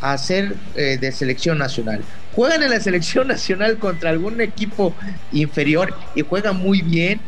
a, 0.00 0.18
ser 0.18 0.56
eh, 0.74 0.96
de 0.98 1.12
selección 1.12 1.58
nacional. 1.58 2.02
Juegan 2.34 2.62
en 2.62 2.70
la 2.70 2.80
selección 2.80 3.28
nacional 3.34 3.76
contra 3.76 4.08
algún 4.08 4.40
equipo 4.40 4.94
inferior 5.32 5.94
y 6.14 6.22
juegan 6.22 6.56
muy 6.56 6.80
bien 6.80 7.20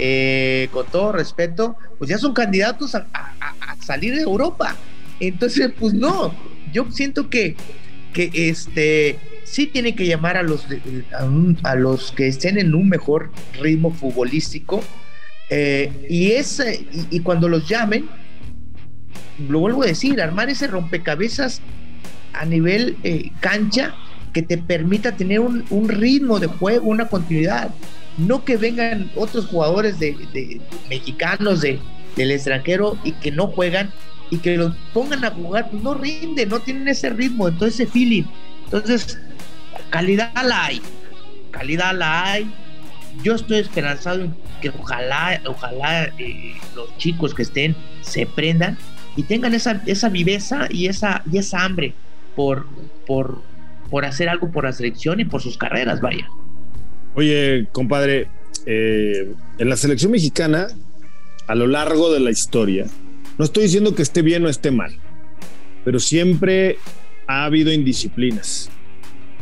eh, 0.00 0.68
con 0.72 0.86
todo 0.86 1.10
respeto, 1.10 1.76
pues 1.98 2.08
ya 2.08 2.18
son 2.18 2.32
candidatos 2.32 2.94
a, 2.94 3.04
salir 3.80 4.14
de 4.14 4.22
Europa. 4.22 4.76
Entonces, 5.18 5.72
pues 5.78 5.92
no, 5.92 6.32
yo 6.72 6.86
siento 6.90 7.28
que, 7.28 7.56
que 8.12 8.30
este 8.34 9.18
sí 9.44 9.66
tiene 9.66 9.94
que 9.94 10.06
llamar 10.06 10.36
a 10.36 10.42
los, 10.42 10.66
a, 11.64 11.74
los 11.74 12.12
que 12.12 12.28
estén 12.28 12.58
en 12.58 12.74
un 12.74 12.88
mejor 12.88 13.32
ritmo 13.60 13.92
futbolístico. 13.92 14.84
Eh, 15.50 15.90
y, 16.08 16.32
ese, 16.32 16.86
y, 17.10 17.20
cuando 17.20 17.48
los 17.48 17.68
llamen, 17.68 18.06
lo 19.48 19.60
vuelvo 19.60 19.82
a 19.82 19.86
decir, 19.86 20.20
armar 20.20 20.50
ese 20.50 20.66
rompecabezas 20.66 21.60
a 22.34 22.44
nivel 22.44 22.98
eh, 23.02 23.32
cancha 23.40 23.94
que 24.32 24.42
te 24.42 24.58
permita 24.58 25.16
tener 25.16 25.40
un, 25.40 25.64
un 25.70 25.88
ritmo 25.88 26.38
de 26.38 26.46
juego, 26.46 26.86
una 26.88 27.08
continuidad 27.08 27.70
no 28.18 28.44
que 28.44 28.56
vengan 28.56 29.10
otros 29.14 29.46
jugadores 29.46 29.98
de, 29.98 30.60
mexicanos 30.90 31.60
de, 31.60 31.78
del 32.16 32.32
extranjero 32.32 32.98
y 33.04 33.12
que 33.12 33.30
no 33.30 33.46
juegan 33.46 33.92
y 34.30 34.38
que 34.38 34.56
los 34.56 34.74
pongan 34.92 35.24
a 35.24 35.30
jugar, 35.30 35.70
pues 35.70 35.82
no 35.82 35.94
rinden, 35.94 36.48
no 36.48 36.60
tienen 36.60 36.88
ese 36.88 37.10
ritmo, 37.10 37.48
entonces 37.48 37.80
ese 37.80 37.90
feeling. 37.90 38.24
Entonces, 38.64 39.18
calidad 39.88 40.32
la 40.44 40.66
hay, 40.66 40.82
calidad 41.50 41.94
la 41.94 42.32
hay. 42.32 42.52
Yo 43.22 43.34
estoy 43.34 43.58
esperanzado 43.58 44.28
que 44.60 44.68
ojalá, 44.70 45.40
ojalá 45.46 46.04
eh, 46.18 46.54
los 46.74 46.94
chicos 46.98 47.34
que 47.34 47.42
estén 47.42 47.74
se 48.02 48.26
prendan 48.26 48.76
y 49.16 49.22
tengan 49.22 49.54
esa, 49.54 49.82
esa 49.86 50.08
viveza 50.08 50.66
y 50.70 50.86
esa, 50.86 51.22
y 51.30 51.38
esa 51.38 51.64
hambre 51.64 51.94
por, 52.36 52.66
por, 53.06 53.42
por 53.90 54.04
hacer 54.04 54.28
algo 54.28 54.50
por 54.50 54.64
la 54.64 54.72
selección 54.72 55.20
y 55.20 55.24
por 55.24 55.40
sus 55.40 55.56
carreras, 55.56 56.00
vaya. 56.00 56.28
Oye, 57.18 57.66
compadre, 57.72 58.28
eh, 58.64 59.32
en 59.58 59.68
la 59.68 59.76
selección 59.76 60.12
mexicana, 60.12 60.68
a 61.48 61.56
lo 61.56 61.66
largo 61.66 62.12
de 62.12 62.20
la 62.20 62.30
historia, 62.30 62.86
no 63.36 63.44
estoy 63.44 63.64
diciendo 63.64 63.92
que 63.96 64.02
esté 64.02 64.22
bien 64.22 64.44
o 64.44 64.48
esté 64.48 64.70
mal, 64.70 64.96
pero 65.84 65.98
siempre 65.98 66.78
ha 67.26 67.44
habido 67.44 67.72
indisciplinas 67.72 68.70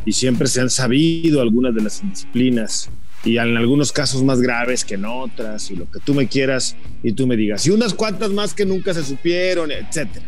y 0.07 0.13
siempre 0.13 0.47
se 0.47 0.61
han 0.61 0.71
sabido 0.71 1.39
algunas 1.39 1.75
de 1.75 1.81
las 1.83 2.01
indisciplinas 2.01 2.89
y 3.23 3.37
en 3.37 3.55
algunos 3.55 3.91
casos 3.91 4.23
más 4.23 4.41
graves 4.41 4.83
que 4.83 4.95
en 4.95 5.05
otras 5.05 5.69
y 5.69 5.75
lo 5.75 5.85
que 5.91 5.99
tú 5.99 6.15
me 6.15 6.27
quieras 6.27 6.75
y 7.03 7.11
tú 7.11 7.27
me 7.27 7.37
digas 7.37 7.67
y 7.67 7.69
unas 7.69 7.93
cuantas 7.93 8.31
más 8.31 8.55
que 8.55 8.65
nunca 8.65 8.91
se 8.95 9.03
supieron, 9.03 9.71
etcétera. 9.71 10.25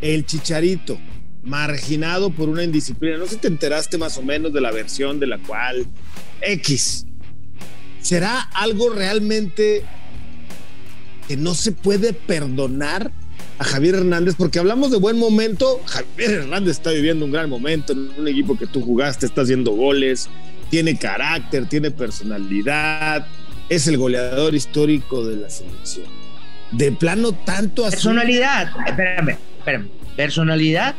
El 0.00 0.24
chicharito 0.24 0.98
marginado 1.44 2.30
por 2.30 2.48
una 2.48 2.62
indisciplina. 2.62 3.18
No 3.18 3.26
sé 3.26 3.32
si 3.32 3.36
te 3.36 3.48
enteraste 3.48 3.98
más 3.98 4.16
o 4.18 4.22
menos 4.22 4.52
de 4.52 4.60
la 4.60 4.72
versión 4.72 5.20
de 5.20 5.26
la 5.26 5.38
cual 5.38 5.86
X. 6.40 7.06
¿Será 8.00 8.40
algo 8.40 8.90
realmente 8.90 9.82
que 11.28 11.36
no 11.36 11.54
se 11.54 11.72
puede 11.72 12.12
perdonar 12.12 13.10
a 13.58 13.64
Javier 13.64 13.96
Hernández? 13.96 14.34
Porque 14.36 14.58
hablamos 14.58 14.90
de 14.90 14.98
buen 14.98 15.18
momento. 15.18 15.80
Javier 15.86 16.30
Hernández 16.42 16.72
está 16.76 16.90
viviendo 16.90 17.24
un 17.24 17.32
gran 17.32 17.48
momento 17.48 17.92
en 17.92 18.10
un 18.18 18.28
equipo 18.28 18.58
que 18.58 18.66
tú 18.66 18.82
jugaste, 18.82 19.26
está 19.26 19.42
haciendo 19.42 19.72
goles, 19.72 20.28
tiene 20.70 20.98
carácter, 20.98 21.66
tiene 21.66 21.90
personalidad, 21.90 23.26
es 23.68 23.86
el 23.86 23.96
goleador 23.96 24.54
histórico 24.54 25.24
de 25.24 25.36
la 25.36 25.50
selección. 25.50 26.06
De 26.72 26.92
plano 26.92 27.32
tanto 27.32 27.84
así. 27.84 27.96
Personalidad, 27.96 28.72
espérame, 28.86 29.38
espérame. 29.58 29.88
Personalidad 30.16 30.94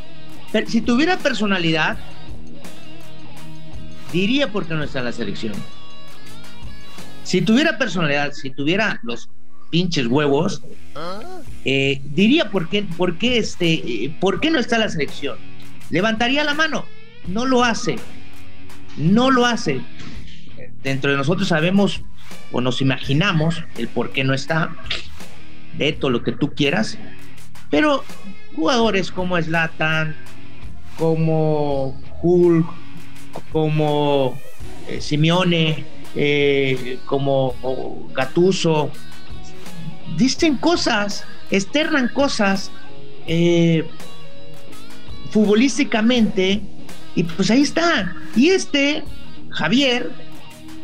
si 0.67 0.81
tuviera 0.81 1.17
personalidad, 1.17 1.97
diría 4.13 4.51
por 4.51 4.65
qué 4.65 4.73
no 4.73 4.83
está 4.83 4.99
en 4.99 5.05
la 5.05 5.11
selección. 5.11 5.53
Si 7.23 7.41
tuviera 7.41 7.77
personalidad, 7.77 8.31
si 8.31 8.51
tuviera 8.51 8.99
los 9.03 9.29
pinches 9.69 10.07
huevos, 10.07 10.61
eh, 11.65 12.01
diría 12.05 12.49
por 12.51 12.69
qué, 12.69 12.83
por 12.83 13.17
qué, 13.17 13.37
este, 13.37 13.73
eh, 13.73 14.15
por 14.21 14.39
qué 14.39 14.51
no 14.51 14.59
está 14.59 14.75
en 14.75 14.81
la 14.83 14.89
selección. 14.89 15.37
Levantaría 15.89 16.43
la 16.43 16.53
mano. 16.53 16.85
No 17.27 17.45
lo 17.45 17.63
hace. 17.63 17.97
No 18.95 19.31
lo 19.31 19.45
hace. 19.45 19.81
Dentro 20.83 21.11
de 21.11 21.17
nosotros 21.17 21.47
sabemos 21.47 22.03
o 22.51 22.61
nos 22.61 22.81
imaginamos 22.81 23.63
el 23.77 23.87
por 23.87 24.11
qué 24.11 24.23
no 24.23 24.33
está. 24.33 24.75
De 25.77 25.91
todo 25.91 26.11
lo 26.11 26.23
que 26.23 26.31
tú 26.31 26.53
quieras. 26.53 26.97
Pero 27.69 28.05
jugadores 28.55 29.11
como 29.11 29.41
Slatan, 29.41 30.15
como 30.97 31.99
Hulk, 32.21 32.67
como 33.51 34.37
eh, 34.87 35.01
Simeone, 35.01 35.83
eh, 36.15 36.99
como 37.05 37.53
Gatuso, 38.13 38.91
dicen 40.17 40.57
cosas, 40.57 41.23
externan 41.51 42.09
cosas 42.09 42.71
eh, 43.27 43.85
futbolísticamente, 45.31 46.61
y 47.15 47.23
pues 47.23 47.51
ahí 47.51 47.61
está. 47.61 48.15
Y 48.35 48.49
este, 48.49 49.03
Javier, 49.49 50.11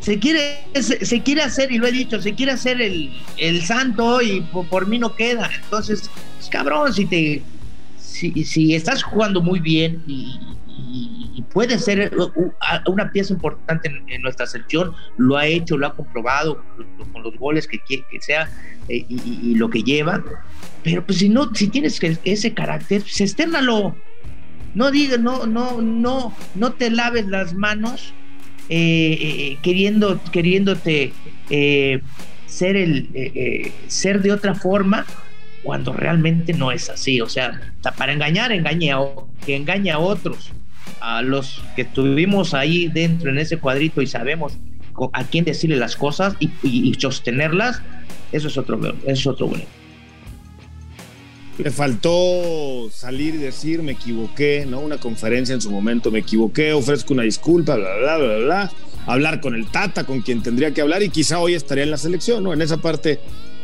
se 0.02 0.18
quiere, 0.18 0.64
se, 0.74 1.22
quiere 1.22 1.44
hacer, 1.44 1.72
y 1.72 1.78
lo 1.78 1.88
he 1.88 1.92
dicho, 1.92 2.22
se 2.22 2.34
quiere 2.34 2.54
hacer 2.54 2.82
el, 2.82 3.62
santo 3.62 4.22
y 4.22 4.42
por, 4.42 4.88
mí 4.88 4.98
no 4.98 5.16
queda. 5.16 5.50
Entonces, 5.64 6.10
cabrón, 6.50 6.94
si 6.94 7.06
te 7.06 7.44
si, 8.12 8.44
si 8.44 8.76
estás 8.76 9.04
jugando 9.04 9.42
muy 9.42 9.60
bien 9.60 10.04
y, 10.08 10.40
puede 11.54 11.78
ser 11.80 12.12
una 12.88 13.12
pieza 13.12 13.34
importante 13.34 13.92
en, 14.08 14.22
nuestra 14.22 14.46
selección, 14.46 14.94
lo 15.18 15.38
ha 15.38 15.46
hecho, 15.46 15.78
lo 15.78 15.88
ha 15.88 15.96
comprobado 15.96 16.64
con 17.12 17.24
los 17.24 17.36
goles 17.38 17.68
que, 17.68 17.78
que 17.88 18.22
sea 18.22 18.50
eh, 18.88 19.06
y, 19.08 19.56
lo 19.56 19.70
que 19.70 19.84
lleva, 19.84 20.24
pero 20.84 21.06
pues 21.06 21.20
si 21.20 21.30
no, 21.30 21.54
si 21.54 21.68
tienes 21.68 22.00
ese 22.24 22.54
carácter, 22.54 23.02
pues 23.02 23.20
externalo, 23.22 23.96
no 24.74 24.92
digas, 24.92 25.20
no, 25.20 25.46
no, 25.46 25.82
no, 25.82 26.34
no 26.56 26.72
te 26.74 26.90
laves 26.90 27.28
las 27.28 27.54
manos 27.54 28.14
eh, 28.70 29.18
eh, 29.22 29.58
queriendo, 29.62 30.22
queriéndote 30.32 31.14
ser 32.48 32.76
el 32.76 33.72
ser 33.88 34.22
de 34.22 34.32
otra 34.32 34.56
forma 34.56 35.06
cuando 35.64 35.94
realmente 35.94 36.54
no 36.54 36.72
es 36.72 36.90
así. 36.90 37.22
O 37.22 37.30
sea, 37.30 37.62
para 37.98 38.14
engañar, 38.14 38.52
engaña, 38.52 38.98
que 39.46 39.56
engaña 39.56 39.96
a 39.96 40.00
otros, 40.00 40.52
a 41.00 41.22
los 41.22 41.62
que 41.76 41.84
estuvimos 41.84 42.54
ahí 42.54 42.88
dentro 42.88 43.30
en 43.30 43.40
ese 43.40 43.58
cuadrito 43.58 44.02
y 44.02 44.08
sabemos 44.08 44.54
a 45.14 45.24
quién 45.24 45.46
decirle 45.46 45.78
las 45.78 45.96
cosas 45.96 46.36
y, 46.40 46.94
sostenerlas, 47.00 47.82
eso 48.32 48.48
es 48.48 48.58
otro, 48.58 48.80
eso 48.80 48.96
es 49.06 49.28
otro 49.28 49.48
bueno. 49.48 49.64
Le 51.58 51.70
faltó 51.70 52.90
salir 52.92 53.36
y 53.36 53.38
decir, 53.38 53.84
me 53.84 53.92
equivoqué, 53.92 54.66
¿no? 54.68 54.80
Una 54.80 54.98
conferencia 54.98 55.54
en 55.54 55.62
su 55.62 55.70
momento, 55.70 56.10
me 56.10 56.20
equivoqué, 56.20 56.74
ofrezco 56.74 57.14
una 57.14 57.24
disculpa, 57.24 57.76
bla, 57.76 57.98
bla, 57.98 58.18
bla, 58.18 58.38
bla, 58.38 58.72
Hablar 59.06 59.42
con 59.42 59.56
el 59.56 59.68
Tata, 59.68 60.06
con 60.06 60.22
quien 60.22 60.42
tendría 60.42 60.74
que 60.74 60.82
hablar 60.82 61.04
y 61.04 61.10
quizá 61.10 61.40
hoy 61.40 61.54
estaría 61.54 61.84
en 61.84 61.92
la 61.92 61.98
selección, 61.98 62.44
¿no? 62.44 62.54
En 62.54 62.62
esa 62.62 62.78
parte 62.78 63.20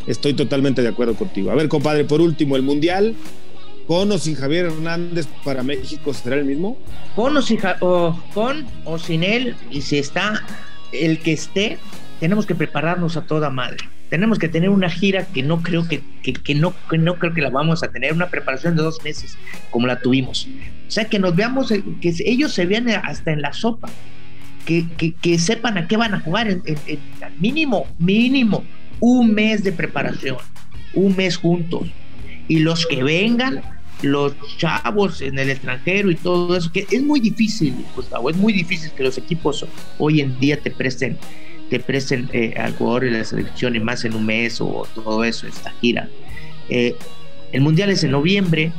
Estoy 0.07 0.33
totalmente 0.33 0.81
de 0.81 0.87
acuerdo 0.87 1.15
contigo. 1.15 1.51
A 1.51 1.55
ver, 1.55 1.67
compadre, 1.67 2.05
por 2.05 2.21
último, 2.21 2.55
el 2.55 2.63
Mundial, 2.63 3.13
con 3.87 4.11
o 4.11 4.17
sin 4.17 4.35
Javier 4.35 4.67
Hernández 4.67 5.27
para 5.43 5.63
México, 5.63 6.13
¿será 6.13 6.37
el 6.37 6.45
mismo? 6.45 6.77
Con 7.15 7.35
o, 7.35 7.41
sin, 7.41 7.59
o, 7.81 8.17
con 8.33 8.65
o 8.85 8.97
sin 8.97 9.23
él, 9.23 9.55
y 9.69 9.81
si 9.81 9.97
está 9.97 10.43
el 10.93 11.19
que 11.19 11.33
esté, 11.33 11.77
tenemos 12.21 12.45
que 12.45 12.55
prepararnos 12.55 13.17
a 13.17 13.23
toda 13.23 13.49
madre. 13.49 13.77
Tenemos 14.09 14.39
que 14.39 14.47
tener 14.47 14.69
una 14.69 14.89
gira 14.89 15.25
que 15.25 15.43
no 15.43 15.61
creo 15.61 15.85
que, 15.85 16.01
que, 16.23 16.55
no, 16.55 16.73
que 16.89 16.97
no 16.97 17.15
creo 17.15 17.33
que 17.33 17.41
la 17.41 17.49
vamos 17.49 17.83
a 17.83 17.89
tener, 17.89 18.13
una 18.13 18.29
preparación 18.29 18.77
de 18.77 18.83
dos 18.83 19.03
meses 19.03 19.37
como 19.69 19.87
la 19.87 19.99
tuvimos. 19.99 20.47
O 20.87 20.91
sea, 20.91 21.05
que 21.05 21.19
nos 21.19 21.35
veamos, 21.35 21.69
eh, 21.71 21.83
que 22.01 22.13
ellos 22.25 22.53
se 22.53 22.65
vean 22.65 22.87
hasta 22.87 23.33
en 23.33 23.41
la 23.41 23.51
sopa, 23.51 23.89
que, 24.65 24.85
que 25.21 25.39
sepan 25.39 25.77
a 25.77 25.87
qué 25.87 25.97
van 25.97 26.13
a 26.13 26.21
jugar, 26.21 26.49
en 26.49 26.61
mínimo, 27.39 27.87
mínimo 27.99 28.63
un 28.99 29.33
mes 29.33 29.63
de 29.63 29.71
preparación, 29.71 30.37
un 30.93 31.15
mes 31.15 31.37
juntos. 31.37 31.87
Y 32.47 32.59
los 32.59 32.85
que 32.85 33.03
vengan, 33.03 33.61
los 34.01 34.33
chavos 34.57 35.21
en 35.21 35.39
el 35.39 35.49
extranjero 35.49 36.11
y 36.11 36.15
todo 36.15 36.55
eso, 36.55 36.71
que 36.71 36.85
es 36.89 37.01
muy 37.01 37.19
difícil, 37.19 37.73
Gustavo, 37.95 38.29
es 38.29 38.37
muy 38.37 38.53
difícil 38.53 38.91
que 38.91 39.03
los 39.03 39.17
equipos 39.17 39.65
hoy 39.97 40.21
en 40.21 40.39
día 40.39 40.57
te 40.57 40.71
presten, 40.71 41.17
te 41.69 41.79
presten 41.79 42.29
eh, 42.31 42.53
al 42.57 42.75
jugador 42.75 43.05
de 43.05 43.11
la 43.11 43.23
selección 43.23 43.75
y 43.75 43.79
más 43.79 44.05
en 44.05 44.15
un 44.15 44.25
mes 44.25 44.61
o 44.61 44.87
todo 44.93 45.23
eso, 45.23 45.47
esta 45.47 45.71
gira. 45.81 46.09
Eh, 46.69 46.95
el 47.51 47.61
mundial 47.61 47.89
es 47.89 48.03
en 48.03 48.11
noviembre, 48.11 48.71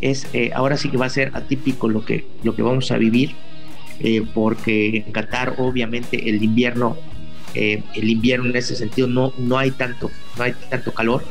es 0.00 0.26
eh, 0.32 0.50
ahora 0.54 0.76
sí 0.76 0.88
que 0.88 0.96
va 0.96 1.06
a 1.06 1.10
ser 1.10 1.30
atípico 1.34 1.88
lo 1.88 2.04
que, 2.04 2.26
lo 2.42 2.56
que 2.56 2.62
vamos 2.62 2.90
a 2.90 2.96
vivir, 2.96 3.34
porque 4.34 5.04
en 5.06 5.12
Qatar 5.12 5.54
obviamente 5.58 6.28
el 6.28 6.42
invierno 6.42 6.96
eh, 7.54 7.82
el 7.94 8.10
invierno 8.10 8.46
en 8.46 8.56
ese 8.56 8.76
sentido 8.76 9.08
no, 9.08 9.32
no, 9.38 9.58
hay, 9.58 9.70
tanto, 9.72 10.10
no 10.36 10.44
hay 10.44 10.54
tanto 10.70 10.92
calor, 10.92 11.22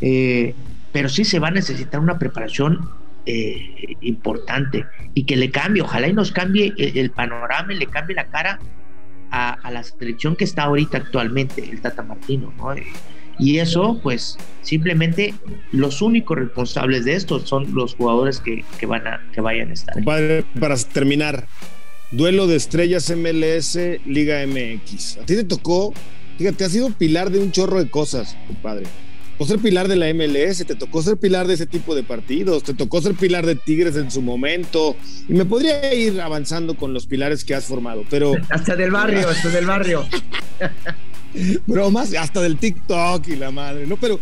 eh, 0.00 0.54
pero 0.92 1.08
sí 1.08 1.24
se 1.24 1.38
va 1.38 1.48
a 1.48 1.50
necesitar 1.50 2.00
una 2.00 2.18
preparación 2.18 2.90
eh, 3.26 3.96
importante 4.02 4.84
y 5.14 5.24
que 5.24 5.36
le 5.36 5.50
cambie, 5.50 5.82
ojalá 5.82 6.08
y 6.08 6.12
nos 6.12 6.32
cambie 6.32 6.74
el, 6.76 7.10
panorama 7.10 7.72
y 7.72 7.78
le 7.78 7.86
cambie 7.86 8.14
la 8.14 8.26
cara 8.26 8.58
a, 9.30 9.70
la 9.70 9.82
selección 9.82 10.36
que 10.36 10.44
está 10.44 10.64
ahorita 10.64 10.98
actualmente, 10.98 11.68
el 11.68 11.80
Tata 11.80 12.02
Martino, 12.02 12.52
Y 13.38 13.58
eso, 13.58 13.98
pues, 14.02 14.38
simplemente 14.62 15.34
los 15.72 16.02
únicos 16.02 16.38
responsables 16.38 17.04
de 17.04 17.14
esto 17.14 17.40
son 17.40 17.74
los 17.74 17.94
jugadores 17.96 18.38
que, 18.38 18.64
que 18.78 18.86
van 18.86 19.06
a, 19.06 19.20
que 19.32 19.40
vayan 19.40 19.70
a 19.70 19.72
estar. 19.72 19.96
para 20.04 20.76
terminar, 20.92 21.48
Duelo 22.14 22.46
de 22.46 22.54
estrellas 22.54 23.10
MLS, 23.10 23.76
Liga 24.06 24.46
MX. 24.46 25.18
A 25.18 25.26
ti 25.26 25.34
te 25.34 25.42
tocó, 25.42 25.92
fíjate, 26.38 26.64
has 26.64 26.70
sido 26.70 26.90
pilar 26.90 27.30
de 27.30 27.40
un 27.40 27.50
chorro 27.50 27.82
de 27.82 27.90
cosas, 27.90 28.36
compadre. 28.46 28.84
Tocó 29.32 29.48
ser 29.48 29.58
pilar 29.58 29.88
de 29.88 29.96
la 29.96 30.14
MLS, 30.14 30.64
te 30.64 30.76
tocó 30.76 31.02
ser 31.02 31.16
pilar 31.16 31.48
de 31.48 31.54
ese 31.54 31.66
tipo 31.66 31.96
de 31.96 32.04
partidos, 32.04 32.62
te 32.62 32.72
tocó 32.72 33.02
ser 33.02 33.14
pilar 33.14 33.44
de 33.44 33.56
Tigres 33.56 33.96
en 33.96 34.12
su 34.12 34.22
momento. 34.22 34.94
Y 35.28 35.32
me 35.32 35.44
podría 35.44 35.92
ir 35.92 36.20
avanzando 36.20 36.76
con 36.76 36.94
los 36.94 37.06
pilares 37.06 37.44
que 37.44 37.56
has 37.56 37.64
formado, 37.64 38.04
pero. 38.08 38.34
Hasta 38.48 38.76
del 38.76 38.92
barrio, 38.92 39.28
hasta 39.28 39.48
del 39.48 39.66
barrio. 39.66 40.06
Bromas, 41.66 42.14
hasta 42.14 42.40
del 42.42 42.58
TikTok 42.58 43.26
y 43.26 43.34
la 43.34 43.50
madre, 43.50 43.88
¿no? 43.88 43.96
Pero. 43.96 44.20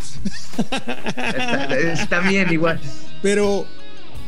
está 1.93 2.21
bien, 2.21 2.51
igual. 2.51 2.81
Pero, 3.23 3.67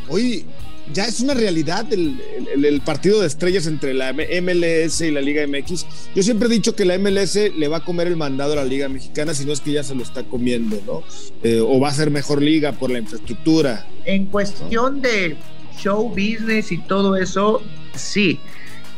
oye, 0.08 0.44
ya 0.92 1.06
es 1.06 1.20
una 1.20 1.34
realidad 1.34 1.86
el, 1.92 2.80
partido 2.84 3.20
de 3.20 3.26
estrellas 3.26 3.66
entre 3.66 3.94
la 3.94 4.12
MLS 4.12 5.00
y 5.00 5.10
la 5.10 5.20
Liga 5.20 5.46
MX. 5.46 5.86
Yo 6.14 6.22
siempre 6.22 6.48
he 6.48 6.50
dicho 6.50 6.76
que 6.76 6.84
la 6.84 6.98
MLS 6.98 7.36
le 7.56 7.68
va 7.68 7.78
a 7.78 7.84
comer 7.84 8.06
el 8.06 8.16
mandado 8.16 8.52
a 8.52 8.56
la 8.56 8.64
Liga 8.64 8.88
Mexicana, 8.88 9.34
si 9.34 9.44
no 9.44 9.52
es 9.52 9.60
que 9.60 9.72
ya 9.72 9.82
se 9.82 9.94
lo 9.94 10.02
está 10.02 10.24
comiendo, 10.24 10.80
¿no? 10.86 11.02
Eh, 11.42 11.60
o 11.60 11.80
va 11.80 11.88
a 11.88 11.94
ser 11.94 12.10
mejor 12.10 12.42
liga 12.42 12.72
por 12.72 12.90
la 12.90 12.98
infraestructura. 12.98 13.86
En 14.04 14.26
cuestión 14.26 15.00
de 15.00 15.36
show 15.78 16.08
business 16.08 16.70
y 16.72 16.78
todo 16.78 17.16
eso, 17.16 17.62
sí. 17.94 18.40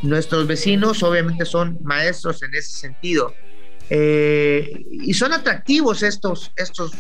Nuestros 0.03 0.46
vecinos 0.46 1.03
obviamente 1.03 1.44
son 1.44 1.79
maestros 1.83 2.42
en 2.42 2.55
ese 2.55 2.70
sentido. 2.79 3.33
Eh, 3.88 4.85
y 4.90 5.14
son 5.14 5.33
atractivos 5.33 6.03
estos, 6.03 6.51
estos 6.57 6.92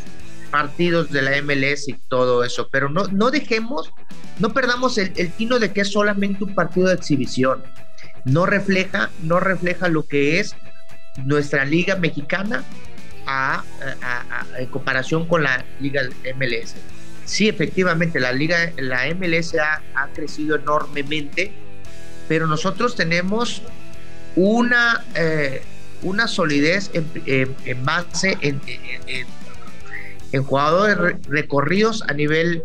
partidos 0.56 1.10
de 1.10 1.20
la 1.20 1.42
MLS 1.42 1.86
y 1.86 1.92
todo 2.08 2.42
eso, 2.42 2.70
pero 2.72 2.88
no, 2.88 3.08
no 3.08 3.30
dejemos, 3.30 3.92
no 4.38 4.54
perdamos 4.54 4.96
el, 4.96 5.12
tino 5.32 5.58
de 5.58 5.70
que 5.70 5.82
es 5.82 5.92
solamente 5.92 6.44
un 6.44 6.54
partido 6.54 6.88
de 6.88 6.94
exhibición. 6.94 7.62
No 8.24 8.46
refleja, 8.46 9.10
no 9.22 9.38
refleja 9.38 9.88
lo 9.88 10.04
que 10.04 10.40
es 10.40 10.56
nuestra 11.26 11.66
liga 11.66 11.96
mexicana 11.96 12.64
a, 13.26 13.64
en 14.56 14.66
comparación 14.68 15.28
con 15.28 15.42
la 15.42 15.62
liga 15.78 16.00
MLS. 16.34 16.74
Sí, 17.26 17.50
efectivamente, 17.50 18.18
la 18.18 18.32
liga, 18.32 18.72
la 18.78 19.14
MLS 19.14 19.56
ha, 19.56 19.82
ha 19.94 20.08
crecido 20.14 20.56
enormemente, 20.56 21.52
pero 22.28 22.46
nosotros 22.46 22.96
tenemos 22.96 23.60
una, 24.36 25.04
eh, 25.16 25.60
una 26.00 26.26
solidez 26.26 26.90
en, 26.94 27.54
en, 27.66 27.84
base 27.84 28.38
en, 28.40 28.58
en 30.36 30.44
jugadores 30.44 30.96
recorridos 31.28 32.02
a 32.08 32.12
nivel, 32.12 32.62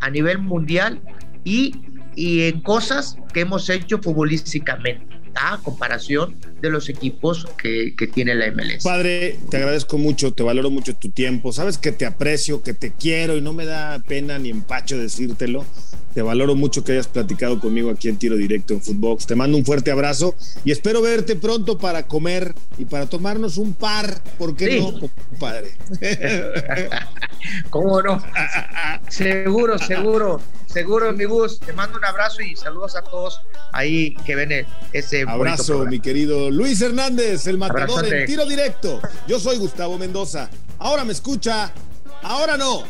a 0.00 0.10
nivel 0.10 0.38
mundial 0.38 1.00
y, 1.44 1.74
y 2.16 2.48
en 2.48 2.60
cosas 2.62 3.16
que 3.32 3.40
hemos 3.40 3.68
hecho 3.70 3.98
futbolísticamente 3.98 5.10
a 5.34 5.58
comparación 5.58 6.36
de 6.60 6.70
los 6.70 6.88
equipos 6.88 7.46
que, 7.56 7.94
que, 7.96 8.06
tiene 8.06 8.34
la 8.34 8.50
MLS. 8.50 8.82
Padre, 8.82 9.38
te 9.48 9.58
agradezco 9.58 9.96
mucho, 9.96 10.32
te 10.32 10.42
valoro 10.42 10.70
mucho 10.70 10.94
tu 10.96 11.10
tiempo. 11.10 11.52
Sabes 11.52 11.78
que 11.78 11.92
te 11.92 12.04
aprecio, 12.04 12.62
que 12.62 12.74
te 12.74 12.92
quiero 12.92 13.36
y 13.36 13.40
no 13.40 13.52
me 13.52 13.64
da 13.64 14.00
pena 14.00 14.38
ni 14.38 14.50
empacho 14.50 14.98
decírtelo. 14.98 15.64
Te 16.14 16.22
valoro 16.22 16.56
mucho 16.56 16.82
que 16.82 16.92
hayas 16.92 17.06
platicado 17.06 17.60
conmigo 17.60 17.90
aquí 17.90 18.08
en 18.08 18.16
Tiro 18.16 18.36
Directo 18.36 18.74
en 18.74 18.82
Footbox. 18.82 19.26
Te 19.26 19.36
mando 19.36 19.56
un 19.56 19.64
fuerte 19.64 19.92
abrazo 19.92 20.34
y 20.64 20.72
espero 20.72 21.02
verte 21.02 21.36
pronto 21.36 21.78
para 21.78 22.06
comer 22.06 22.54
y 22.78 22.84
para 22.84 23.06
tomarnos 23.06 23.58
un 23.58 23.74
par. 23.74 24.20
¿Por 24.38 24.56
qué 24.56 24.80
no, 24.80 25.08
padre? 25.38 25.76
¿Cómo 27.70 28.02
no? 28.02 28.22
seguro, 29.08 29.78
seguro, 29.78 30.40
seguro, 30.66 31.12
mi 31.12 31.26
bus. 31.26 31.60
Te 31.60 31.72
mando 31.72 31.96
un 31.98 32.04
abrazo 32.04 32.42
y 32.42 32.56
saludos 32.56 32.96
a 32.96 33.02
todos 33.02 33.40
ahí 33.72 34.14
que 34.26 34.34
ven 34.34 34.66
ese 34.92 35.22
abrazo, 35.26 35.84
mi 35.86 36.00
querido 36.00 36.50
Luis 36.50 36.80
Hernández, 36.80 37.46
el 37.46 37.58
matador 37.58 38.12
en 38.12 38.26
Tiro 38.26 38.46
Directo. 38.46 39.00
Yo 39.28 39.38
soy 39.38 39.58
Gustavo 39.58 39.96
Mendoza. 39.96 40.50
Ahora 40.78 41.04
me 41.04 41.12
escucha, 41.12 41.72
ahora 42.22 42.56
no. 42.56 42.84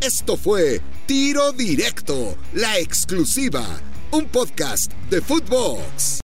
Esto 0.00 0.36
fue 0.36 0.80
Tiro 1.06 1.50
Directo, 1.52 2.36
la 2.54 2.78
exclusiva, 2.78 3.64
un 4.12 4.26
podcast 4.26 4.92
de 5.10 5.20
Footbox. 5.20 6.16